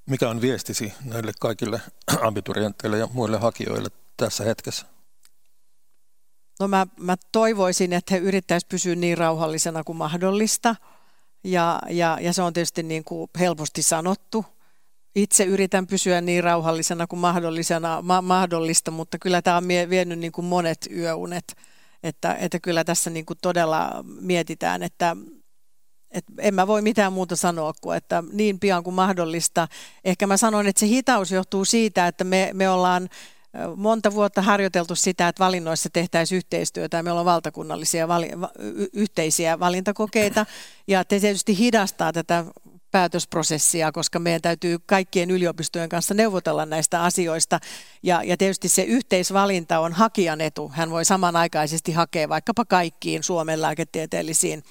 [0.05, 1.81] Mikä on viestisi näille kaikille
[2.27, 4.85] abiturienteille ja muille hakijoille tässä hetkessä?
[6.59, 10.75] No mä, mä toivoisin, että he yrittäisivät pysyä niin rauhallisena kuin mahdollista.
[11.43, 14.45] Ja, ja, ja se on tietysti niin kuin helposti sanottu.
[15.15, 20.31] Itse yritän pysyä niin rauhallisena kuin mahdollisena, ma- mahdollista, mutta kyllä tämä on vienyt niin
[20.31, 21.55] kuin monet yöunet.
[22.03, 25.15] Että, että kyllä tässä niin kuin todella mietitään, että,
[26.11, 29.67] että en mä voi mitään muuta sanoa kuin, että niin pian kuin mahdollista.
[30.03, 33.09] Ehkä mä sanon, että se hitaus johtuu siitä, että me, me ollaan
[33.75, 38.49] monta vuotta harjoiteltu sitä, että valinnoissa tehtäisiin yhteistyötä ja meillä on valtakunnallisia vali, va,
[38.93, 40.45] yhteisiä valintakokeita
[40.87, 42.45] ja te tietysti hidastaa tätä
[42.95, 47.59] päätösprosessia, koska meidän täytyy kaikkien yliopistojen kanssa neuvotella näistä asioista.
[48.03, 50.71] Ja, ja tietysti se yhteisvalinta on hakijan etu.
[50.73, 54.63] Hän voi samanaikaisesti hakea vaikkapa kaikkiin Suomen lääketieteellisiin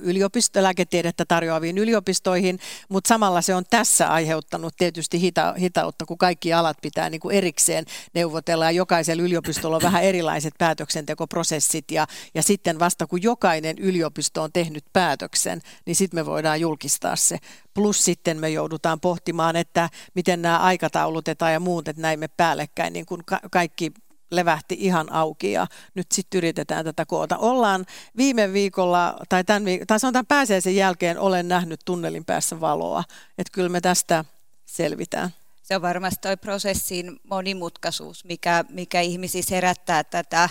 [0.00, 6.76] yliopistolääketiedettä tarjoaviin yliopistoihin, mutta samalla se on tässä aiheuttanut tietysti hita, hitautta, kun kaikki alat
[6.82, 7.84] pitää niin kuin erikseen
[8.14, 14.42] neuvotella ja jokaisella yliopistolla on vähän erilaiset päätöksentekoprosessit ja, ja sitten vasta kun jokainen yliopisto
[14.42, 17.38] on tehnyt päätöksen, niin sitten me voidaan julkistaa se.
[17.74, 22.92] Plus sitten me joudutaan pohtimaan, että miten nämä aikataulutetaan ja muut, että näin me päällekkäin,
[22.92, 23.92] niin kuin ka- kaikki
[24.30, 27.38] levähti ihan auki ja nyt sitten yritetään tätä koota.
[27.38, 33.04] Ollaan viime viikolla, tai, tämän, tai sanotaan pääsiäisen jälkeen, olen nähnyt tunnelin päässä valoa,
[33.38, 34.24] että kyllä me tästä
[34.66, 35.30] selvitään.
[35.62, 40.48] Se on varmasti tuo prosessin monimutkaisuus, mikä, mikä ihmisissä herättää tätä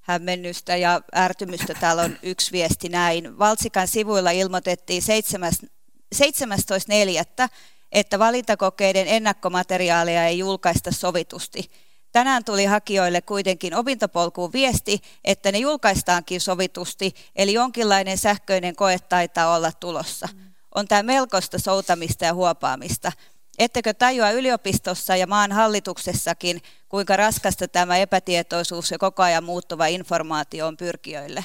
[0.00, 1.74] hämmennystä ja ärtymystä.
[1.74, 3.38] Täällä on yksi viesti näin.
[3.38, 5.02] Valtsikan sivuilla ilmoitettiin
[6.14, 7.48] 17.4.,
[7.92, 11.70] että valintakokeiden ennakkomateriaalia ei julkaista sovitusti.
[12.18, 19.56] Tänään tuli hakijoille kuitenkin opintopolkuun viesti, että ne julkaistaankin sovitusti, eli jonkinlainen sähköinen koe taitaa
[19.56, 20.28] olla tulossa.
[20.74, 23.12] On tämä melkoista soutamista ja huopaamista.
[23.58, 30.66] Ettekö tajua yliopistossa ja maan hallituksessakin, kuinka raskasta tämä epätietoisuus ja koko ajan muuttuva informaatio
[30.66, 31.44] on pyrkijöille?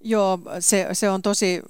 [0.00, 1.62] Joo, se, se on tosi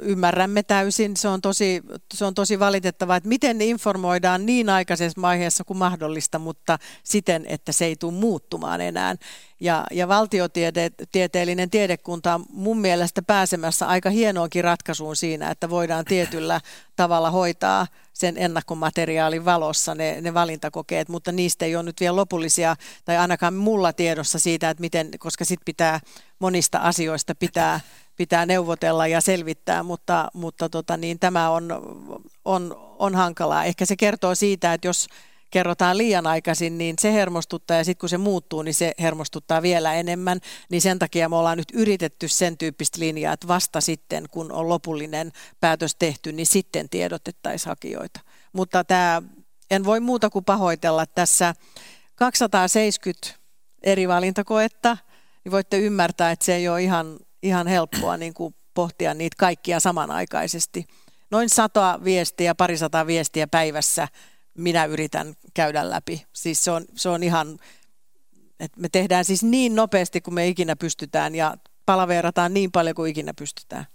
[0.00, 1.16] ymmärrämme täysin.
[1.16, 1.82] Se on, tosi,
[2.14, 7.46] se on tosi valitettavaa, että miten ne informoidaan niin aikaisessa vaiheessa kuin mahdollista, mutta siten,
[7.48, 9.14] että se ei tule muuttumaan enää.
[9.60, 16.60] Ja, ja valtiotieteellinen tiedekunta on mun mielestä pääsemässä aika hienoonkin ratkaisuun siinä, että voidaan tietyllä
[16.96, 22.76] tavalla hoitaa sen ennakkomateriaalin valossa ne, ne valintakokeet, mutta niistä ei ole nyt vielä lopullisia,
[23.04, 26.00] tai ainakaan mulla tiedossa siitä, että miten, koska sitten pitää
[26.38, 27.80] monista asioista pitää
[28.16, 31.72] pitää neuvotella ja selvittää, mutta, mutta tota, niin tämä on,
[32.44, 33.64] on, on hankalaa.
[33.64, 35.06] Ehkä se kertoo siitä, että jos
[35.54, 39.94] kerrotaan liian aikaisin, niin se hermostuttaa ja sitten kun se muuttuu, niin se hermostuttaa vielä
[39.94, 40.40] enemmän.
[40.70, 44.68] Niin sen takia me ollaan nyt yritetty sen tyyppistä linjaa, että vasta sitten, kun on
[44.68, 48.20] lopullinen päätös tehty, niin sitten tiedotettaisiin hakijoita.
[48.52, 49.22] Mutta tämä,
[49.70, 51.54] en voi muuta kuin pahoitella tässä
[52.14, 53.28] 270
[53.82, 54.96] eri valintakoetta,
[55.44, 59.80] niin voitte ymmärtää, että se ei ole ihan ihan helppoa niin kuin pohtia niitä kaikkia
[59.80, 60.86] samanaikaisesti.
[61.30, 64.08] Noin sata viestiä, parisataa viestiä päivässä
[64.58, 66.26] minä yritän käydä läpi.
[66.32, 67.58] Siis se on, se on ihan,
[68.60, 73.10] että me tehdään siis niin nopeasti kuin me ikinä pystytään ja palaveerataan niin paljon kuin
[73.10, 73.86] ikinä pystytään.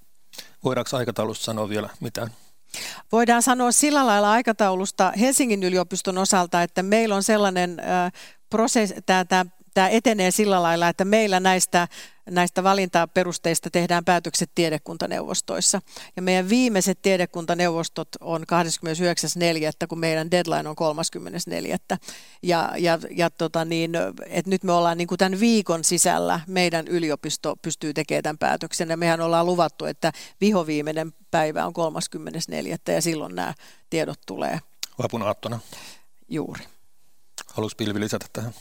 [0.64, 2.30] Voidaanko aikataulusta sanoa vielä mitään?
[3.12, 8.12] Voidaan sanoa sillä lailla aikataulusta Helsingin yliopiston osalta, että meillä on sellainen äh,
[8.50, 11.88] prosessi, tämä tämä etenee sillä lailla, että meillä näistä,
[12.30, 15.82] näistä valintaperusteista tehdään päätökset tiedekuntaneuvostoissa.
[16.16, 21.78] Ja meidän viimeiset tiedekuntaneuvostot on 29.4., kun meidän deadline on 34.
[22.44, 23.92] Ja, ja, ja tota niin,
[24.28, 28.90] et nyt me ollaan niin kuin tämän viikon sisällä, meidän yliopisto pystyy tekemään tämän päätöksen.
[28.90, 30.12] Ja mehän ollaan luvattu, että
[30.42, 32.78] vihoviimeinen päivä on 34.
[32.88, 33.54] ja silloin nämä
[33.90, 34.60] tiedot tulee.
[35.04, 35.60] Vapun aattona.
[36.30, 36.64] Juuri.
[37.48, 38.54] Haluaisi Pilvi lisätä tähän?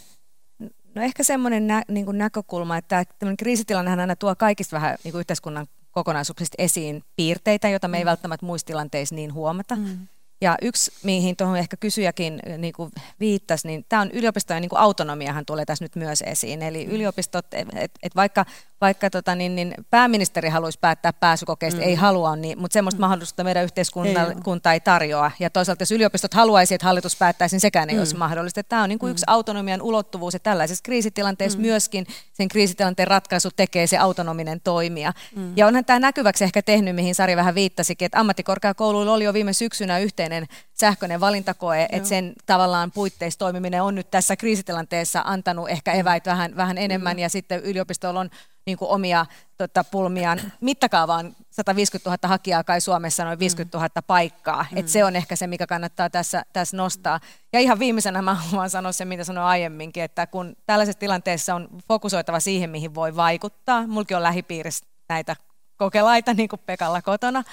[0.95, 5.13] No ehkä semmoinen nä, niin kuin näkökulma, että tämmöinen kriisitilannehan aina tuo kaikista vähän niin
[5.13, 8.09] kuin yhteiskunnan kokonaisuuksista esiin piirteitä, joita me ei mm.
[8.09, 9.77] välttämättä muissa tilanteissa niin huomata.
[9.77, 9.99] Mm.
[10.41, 14.81] Ja yksi, mihin tuohon ehkä kysyjäkin niin kuin viittasi, niin tämä on yliopistojen niin kuin
[14.81, 16.63] autonomiahan tulee tässä nyt myös esiin.
[16.63, 16.93] Eli mm.
[16.93, 18.45] yliopistot, että et vaikka,
[18.81, 21.87] vaikka tota, niin, niin pääministeri haluaisi päättää pääsykokeista, mm.
[21.87, 23.01] ei halua, niin, mutta semmoista mm.
[23.01, 24.23] mahdollisuutta meidän yhteiskunta
[24.71, 25.31] ei, ei tarjoa.
[25.39, 28.01] Ja toisaalta jos yliopistot haluaisi, että hallitus päättäisi, niin sekään ei mm.
[28.01, 28.63] olisi mahdollista.
[28.63, 29.13] Tämä on niin kuin mm.
[29.13, 31.63] yksi autonomian ulottuvuus ja tällaisessa kriisitilanteessa mm.
[31.63, 35.13] myöskin sen kriisitilanteen ratkaisu tekee se autonominen toimija.
[35.37, 35.53] Mm.
[35.57, 39.53] Ja onhan tämä näkyväksi ehkä tehnyt, mihin Sari vähän viittasikin, että ammattikorkeakouluilla oli jo viime
[39.53, 39.99] syksynä
[40.29, 41.89] yhteinen sähköinen valintakoe, Joo.
[41.93, 46.01] että sen tavallaan puitteissa toimiminen on nyt tässä kriisitilanteessa antanut ehkä mm.
[46.01, 47.19] eväitä vähän, vähän enemmän mm.
[47.19, 48.31] ja sitten yliopistolla on
[48.67, 49.27] niin kuin omia
[49.57, 50.41] tota, pulmiaan.
[50.61, 54.67] Mittakaavaan 150 000 hakijaa kai Suomessa noin 50 000 paikkaa.
[54.71, 54.79] Mm.
[54.79, 57.21] Et se on ehkä se, mikä kannattaa tässä, tässä nostaa.
[57.53, 61.69] Ja ihan viimeisenä mä haluan sanoa sen, mitä sanoin aiemminkin, että kun tällaisessa tilanteessa on
[61.89, 63.87] fokusoitava siihen, mihin voi vaikuttaa.
[63.87, 65.37] Mulki on lähipiirissä näitä
[65.77, 67.45] kokelaita, niin kuin Pekalla kotona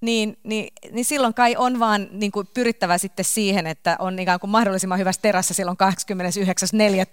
[0.00, 4.40] niin, niin, niin silloin kai on vaan niin kuin pyrittävä sitten siihen, että on ikään
[4.40, 5.76] kuin mahdollisimman hyvässä terässä silloin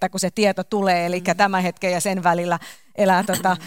[0.04, 1.38] 29.4., kun se tieto tulee, eli mm.
[1.38, 2.60] tämän hetken ja sen välillä
[2.96, 3.58] elää tota,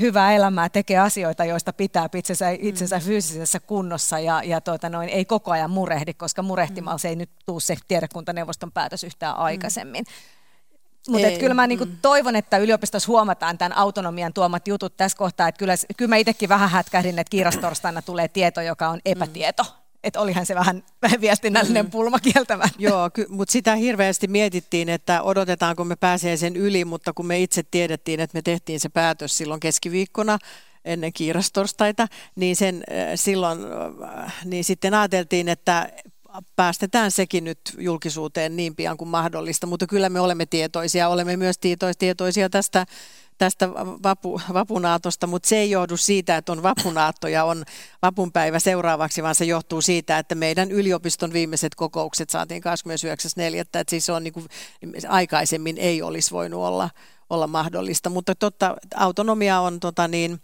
[0.00, 3.02] hyvää elämää, tekee asioita, joista pitää itsensä, itsensä mm.
[3.02, 7.00] fyysisessä kunnossa ja, ja tuota noin, ei koko ajan murehdi, koska murehtimalla mm.
[7.00, 9.42] se ei nyt tule se tiedekuntaneuvoston päätös yhtään mm.
[9.42, 10.04] aikaisemmin.
[10.08, 10.39] Mm.
[11.10, 11.96] Mutta kyllä mä niinku mm.
[12.02, 15.48] toivon, että yliopistossa huomataan tämän autonomian tuomat jutut tässä kohtaa.
[15.48, 19.62] Että kyllä, kyllä mä itsekin vähän hätkähdin, että kiirastorstaina tulee tieto, joka on epätieto.
[19.62, 19.70] Mm.
[20.04, 20.82] Että olihan se vähän
[21.20, 21.90] viestinnällinen mm.
[21.90, 22.76] pulma kieltämättä.
[22.88, 27.40] Joo, ky- mutta sitä hirveästi mietittiin, että odotetaanko me pääsee sen yli, mutta kun me
[27.40, 30.38] itse tiedettiin, että me tehtiin se päätös silloin keskiviikkona,
[30.84, 32.06] ennen kiirastorstaita,
[32.36, 33.58] niin, sen, äh, silloin,
[34.18, 35.90] äh, niin sitten ajateltiin, että
[36.56, 41.58] päästetään sekin nyt julkisuuteen niin pian kuin mahdollista, mutta kyllä me olemme tietoisia, olemme myös
[41.98, 42.86] tietoisia tästä
[43.40, 43.70] tästä
[44.02, 47.64] vapu, vapunaatosta, mutta se ei johdu siitä, että on vapunaatto ja on
[48.02, 54.10] vapunpäivä seuraavaksi, vaan se johtuu siitä, että meidän yliopiston viimeiset kokoukset saatiin 29.4., että siis
[54.10, 54.46] on niin kuin,
[55.08, 56.90] aikaisemmin ei olisi voinut olla,
[57.30, 60.40] olla mahdollista, mutta totta, autonomia on tota niin,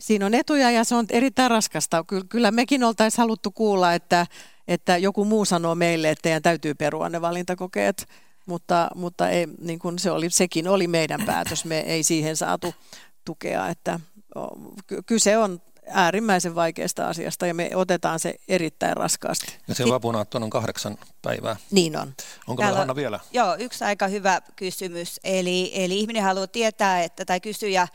[0.00, 2.04] siinä on etuja ja se on erittäin raskasta.
[2.28, 4.26] Kyllä mekin oltaisiin haluttu kuulla, että
[4.68, 8.08] että joku muu sanoo meille, että teidän täytyy perua ne valintakokeet,
[8.46, 12.74] mutta, mutta ei, niin kuin se oli, sekin oli meidän päätös, me ei siihen saatu
[13.24, 14.00] tukea, että
[15.06, 19.58] kyse on äärimmäisen vaikeasta asiasta ja me otetaan se erittäin raskaasti.
[19.68, 21.56] Ja se vapunaatto on kahdeksan päivää.
[21.70, 22.14] Niin on.
[22.46, 23.20] Onko meillä Hanna vielä?
[23.32, 25.20] Joo, yksi aika hyvä kysymys.
[25.24, 27.88] Eli, eli ihminen haluaa tietää, että tai kysyjä,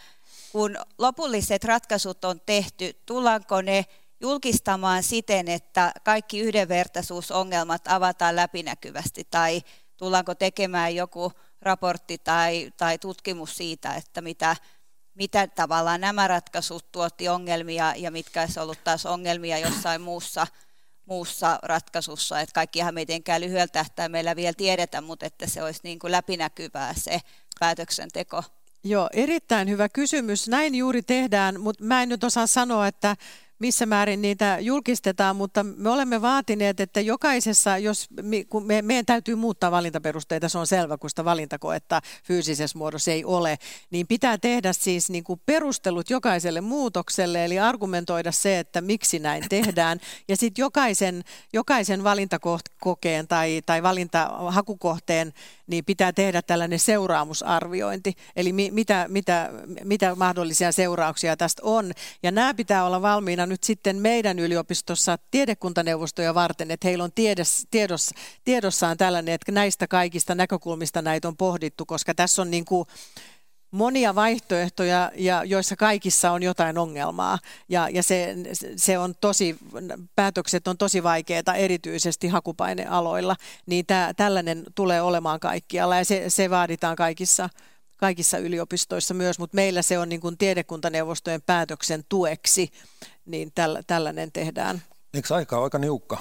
[0.51, 3.85] kun lopulliset ratkaisut on tehty, tullaanko ne
[4.21, 9.61] julkistamaan siten, että kaikki yhdenvertaisuusongelmat avataan läpinäkyvästi tai
[9.97, 14.55] tullaanko tekemään joku raportti tai, tai tutkimus siitä, että mitä,
[15.15, 20.47] mitä tavallaan nämä ratkaisut tuotti ongelmia ja mitkä olisi ollut taas ongelmia jossain muussa,
[21.05, 22.39] muussa ratkaisussa.
[22.39, 26.93] Että kaikkihan me ei lyhyellä tähtäimellä vielä tiedetä, mutta että se olisi niin kuin läpinäkyvää
[26.97, 27.19] se
[27.59, 28.43] päätöksenteko.
[28.83, 30.47] Joo, erittäin hyvä kysymys.
[30.47, 33.15] Näin juuri tehdään, mutta mä en nyt osaa sanoa, että
[33.61, 38.07] missä määrin niitä julkistetaan, mutta me olemme vaatineet, että jokaisessa, jos
[38.49, 43.25] kun me, meidän täytyy muuttaa valintaperusteita, se on selvä, kun sitä valintakoetta fyysisessä muodossa ei
[43.25, 43.57] ole,
[43.91, 49.43] niin pitää tehdä siis niin kuin perustelut jokaiselle muutokselle, eli argumentoida se, että miksi näin
[49.49, 55.33] tehdään, ja sitten jokaisen, jokaisen valintakokeen tai, tai valintahakukohteen
[55.71, 59.49] niin pitää tehdä tällainen seuraamusarviointi, eli mi, mitä, mitä,
[59.83, 61.91] mitä mahdollisia seurauksia tästä on,
[62.23, 67.67] ja nämä pitää olla valmiina nyt sitten meidän yliopistossa tiedekuntaneuvostoja varten, että heillä on tiedes,
[67.71, 68.09] tiedos,
[68.43, 72.87] tiedossaan tällainen, että näistä kaikista näkökulmista näitä on pohdittu, koska tässä on niin kuin
[73.71, 77.39] monia vaihtoehtoja, ja joissa kaikissa on jotain ongelmaa.
[77.69, 78.35] Ja, ja se,
[78.75, 79.57] se on tosi,
[80.15, 86.49] päätökset on tosi vaikeita, erityisesti hakupainealoilla, niin tämä, tällainen tulee olemaan kaikkialla, ja se, se
[86.49, 87.49] vaaditaan kaikissa,
[87.97, 92.69] kaikissa yliopistoissa myös, mutta meillä se on niin kuin tiedekuntaneuvostojen päätöksen tueksi,
[93.25, 94.81] niin täl, tällainen tehdään.
[95.13, 96.17] Eikö aika ole aika niukka?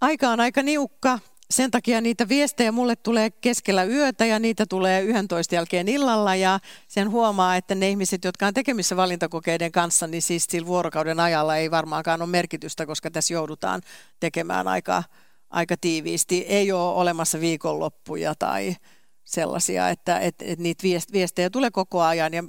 [0.00, 1.18] Aika on aika niukka.
[1.50, 6.60] Sen takia niitä viestejä mulle tulee keskellä yötä ja niitä tulee 11 jälkeen illalla ja
[6.88, 11.56] sen huomaa, että ne ihmiset, jotka on tekemissä valintakokeiden kanssa, niin siis sillä vuorokauden ajalla
[11.56, 13.80] ei varmaankaan ole merkitystä, koska tässä joudutaan
[14.20, 15.02] tekemään aika,
[15.50, 16.38] aika tiiviisti.
[16.48, 18.76] Ei ole olemassa viikonloppuja tai,
[19.24, 22.42] sellaisia, että, että, että niitä viestejä tulee koko ajan ja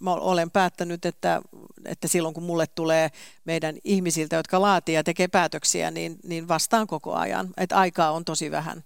[0.00, 1.42] mä olen päättänyt, että,
[1.84, 3.10] että silloin kun mulle tulee
[3.44, 8.24] meidän ihmisiltä, jotka laatii ja tekee päätöksiä, niin, niin vastaan koko ajan, että aikaa on
[8.24, 8.84] tosi vähän.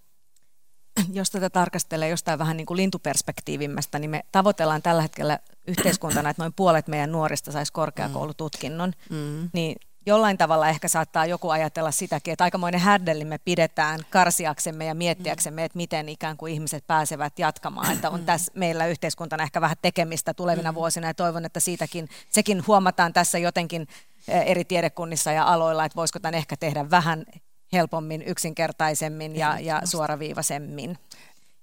[1.13, 6.43] Jos tätä tarkastelee jostain vähän niin kuin lintuperspektiivimmästä, niin me tavoitellaan tällä hetkellä yhteiskuntana, että
[6.43, 9.49] noin puolet meidän nuorista saisi korkeakoulututkinnon, mm.
[9.53, 9.75] niin
[10.05, 15.63] jollain tavalla ehkä saattaa joku ajatella sitäkin, että aikamoinen härdelli me pidetään karsiaksemme ja miettiäksemme,
[15.63, 17.93] että miten ikään kuin ihmiset pääsevät jatkamaan.
[17.93, 22.67] Että on tässä meillä yhteiskuntana ehkä vähän tekemistä tulevina vuosina ja toivon, että siitäkin, sekin
[22.67, 23.87] huomataan tässä jotenkin
[24.27, 27.25] eri tiedekunnissa ja aloilla, että voisiko tämän ehkä tehdä vähän
[27.73, 30.97] helpommin, yksinkertaisemmin ja, ja suoraviivaisemmin.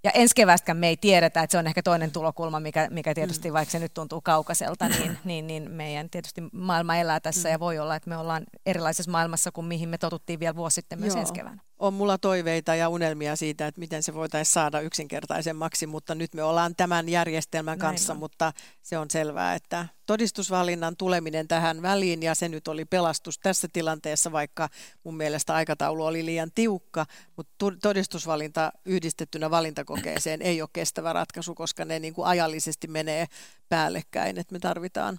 [0.08, 3.50] Ja ensi kevästäkään me ei tiedetä, että se on ehkä toinen tulokulma, mikä, mikä tietysti,
[3.50, 3.52] mm.
[3.52, 7.52] vaikka se nyt tuntuu kaukaiselta, niin, niin, niin meidän tietysti maailma elää tässä mm.
[7.52, 11.00] ja voi olla, että me ollaan erilaisessa maailmassa kuin mihin me totuttiin vielä vuosi sitten
[11.00, 11.20] myös Joo.
[11.20, 16.14] ensi keväänä on mulla toiveita ja unelmia siitä, että miten se voitaisiin saada yksinkertaisemmaksi, mutta
[16.14, 18.52] nyt me ollaan tämän järjestelmän kanssa, Näin mutta
[18.82, 24.32] se on selvää, että todistusvalinnan tuleminen tähän väliin ja se nyt oli pelastus tässä tilanteessa,
[24.32, 24.68] vaikka
[25.04, 27.06] mun mielestä aikataulu oli liian tiukka,
[27.36, 33.26] mutta todistusvalinta yhdistettynä valintakokeeseen ei ole kestävä ratkaisu, koska ne niin kuin ajallisesti menee
[33.68, 35.18] päällekkäin, että me tarvitaan,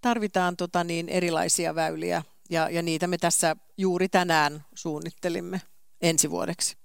[0.00, 5.60] tarvitaan tota niin erilaisia väyliä ja, ja niitä me tässä juuri tänään suunnittelimme
[6.02, 6.76] ensi vuodeksi.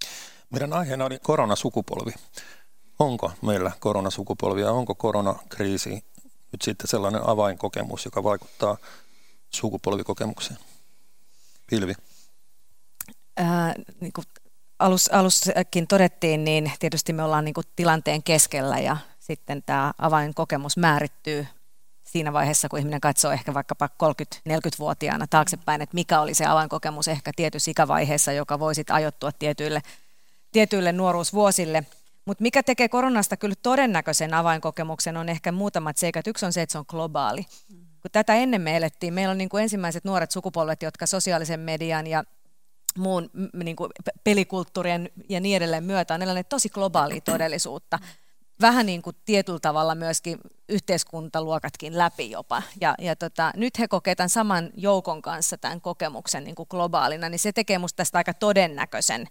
[0.49, 2.11] Meidän aiheena oli koronasukupolvi.
[2.99, 5.91] Onko meillä koronasukupolvi ja onko koronakriisi
[6.51, 8.77] nyt sitten sellainen avainkokemus, joka vaikuttaa
[9.49, 10.59] sukupolvikokemukseen?
[11.69, 11.93] Pilvi.
[13.37, 14.25] Ää, niin kuin
[14.79, 20.77] alus, alussakin todettiin, niin tietysti me ollaan niin kuin tilanteen keskellä ja sitten tämä avainkokemus
[20.77, 21.47] määrittyy
[22.07, 23.89] siinä vaiheessa, kun ihminen katsoo ehkä vaikkapa
[24.49, 29.81] 30-40-vuotiaana taaksepäin, että mikä oli se avainkokemus ehkä tietyssä ikävaiheessa, joka voi sitten ajoittua tietyille,
[30.51, 31.83] tietyille nuoruusvuosille.
[32.25, 36.27] Mutta mikä tekee koronasta kyllä todennäköisen avainkokemuksen on ehkä muutamat seikat.
[36.27, 37.45] Yksi on se, että se on globaali.
[38.01, 42.07] Kun tätä ennen me elettiin, meillä on niin kuin ensimmäiset nuoret sukupolvet, jotka sosiaalisen median
[42.07, 42.23] ja
[42.97, 43.29] muun
[43.63, 43.91] niin kuin
[44.23, 47.99] pelikulttuurien ja niin edelleen myötä on eläneet tosi globaalia todellisuutta
[48.61, 50.39] vähän niin kuin tietyllä tavalla myöskin
[50.69, 52.63] yhteiskuntaluokatkin läpi jopa.
[52.81, 57.29] Ja, ja tota, nyt he kokevat tämän saman joukon kanssa tämän kokemuksen niin kuin globaalina,
[57.29, 59.27] niin se tekee musta tästä aika todennäköisen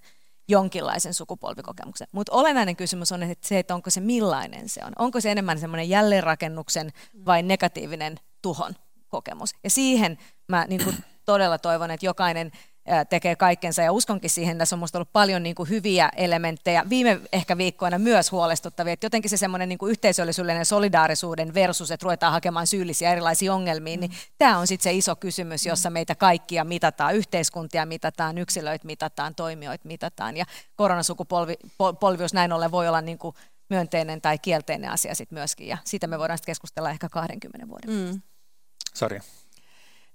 [0.49, 2.09] jonkinlaisen sukupolvikokemuksen.
[2.12, 4.93] Mutta olennainen kysymys on että se, että onko se millainen se on.
[4.99, 6.93] Onko se enemmän semmoinen jälleenrakennuksen
[7.27, 8.74] vai negatiivinen tuhon
[9.09, 9.55] kokemus.
[9.64, 10.18] Ja siihen
[10.49, 12.53] mä niin kuin todella toivon, että jokainen
[13.09, 17.20] tekee kaikkensa ja uskonkin siihen, tässä on minusta ollut paljon niin kuin hyviä elementtejä, viime
[17.32, 22.32] ehkä viikkoina myös huolestuttavia, että jotenkin se semmoinen niin yhteisöllisyyden ja solidaarisuuden versus, että ruvetaan
[22.32, 24.14] hakemaan syyllisiä erilaisiin ongelmiin, niin mm.
[24.14, 29.34] niin tämä on sitten se iso kysymys, jossa meitä kaikkia mitataan, yhteiskuntia mitataan, yksilöitä mitataan,
[29.34, 30.45] toimijoita mitataan ja
[30.76, 33.34] koronasukupolvius näin ollen voi olla niin kuin
[33.70, 37.91] myönteinen tai kielteinen asia sitten myöskin ja siitä me voidaan sitten keskustella ehkä 20 vuoden.
[37.91, 38.22] Mm.
[38.95, 39.22] Sarja.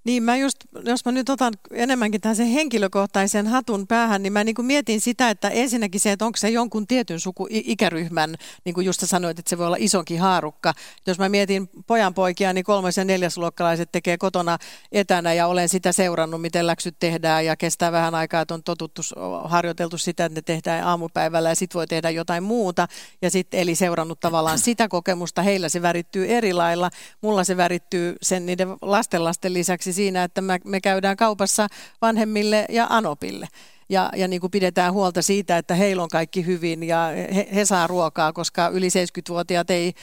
[0.03, 4.43] Niin mä just, jos mä nyt otan enemmänkin tähän sen henkilökohtaisen hatun päähän, niin mä
[4.43, 8.35] niin kuin mietin sitä, että ensinnäkin se, että onko se jonkun tietyn suku ikäryhmän,
[8.65, 10.73] niin kuin just sanoit, että se voi olla isonkin haarukka.
[11.07, 14.57] Jos mä mietin pojan poikia, niin kolmas- ja neljäsluokkalaiset tekee kotona
[14.91, 19.01] etänä ja olen sitä seurannut, miten läksyt tehdään ja kestää vähän aikaa, että on totuttu,
[19.43, 22.87] harjoiteltu sitä, että ne tehdään aamupäivällä ja sitten voi tehdä jotain muuta.
[23.21, 26.89] Ja sitten eli seurannut tavallaan sitä kokemusta, heillä se värittyy eri lailla,
[27.21, 31.67] mulla se värittyy sen niiden lastenlasten lisäksi esimerkiksi siinä, että me, käydään kaupassa
[32.01, 33.47] vanhemmille ja anopille.
[33.89, 37.65] Ja, ja niin kuin pidetään huolta siitä, että heillä on kaikki hyvin ja he, he
[37.65, 39.93] saa ruokaa, koska yli 70-vuotiaat ei,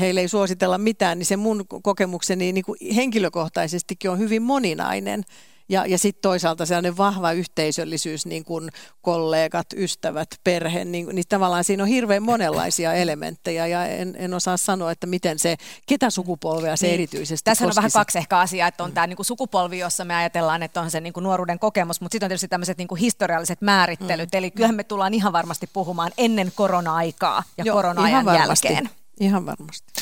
[0.00, 5.24] heille ei suositella mitään, niin se mun kokemukseni niin kuin henkilökohtaisestikin on hyvin moninainen.
[5.68, 8.70] Ja, ja sitten toisaalta sellainen vahva yhteisöllisyys, niin kuin
[9.02, 14.56] kollegat, ystävät, perhe, niin, niin tavallaan siinä on hirveän monenlaisia elementtejä ja en, en osaa
[14.56, 15.56] sanoa, että miten se,
[15.86, 16.94] ketä sukupolvea se niin.
[16.94, 18.94] erityisesti Tässä on vähän kaksi ehkä asiaa, että on mm.
[18.94, 22.14] tämä niin kuin sukupolvi, jossa me ajatellaan, että on se niin kuin nuoruuden kokemus, mutta
[22.14, 24.38] sitten on tietysti tämmöiset niin kuin historialliset määrittelyt, mm.
[24.38, 28.90] eli kyllähän me tullaan ihan varmasti puhumaan ennen korona-aikaa ja Joo, korona-ajan ihan jälkeen.
[29.20, 29.92] Ihan varmasti.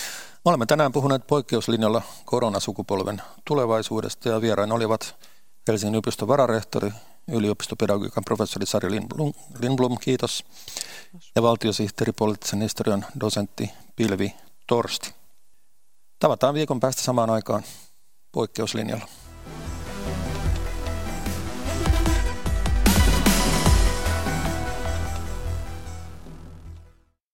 [0.44, 5.14] Me olemme tänään puhuneet poikkeuslinjalla koronasukupolven tulevaisuudesta ja vieraina olivat
[5.70, 6.92] Helsingin yliopiston vararehtori,
[7.32, 10.44] yliopistopedagogiikan professori Sari Lindblom, Lindblom, kiitos.
[11.34, 14.34] Ja valtiosihteeri poliittisen historian dosentti Pilvi
[14.66, 15.14] Torsti.
[16.18, 17.62] Tavataan viikon päästä samaan aikaan
[18.32, 19.08] poikkeuslinjalla.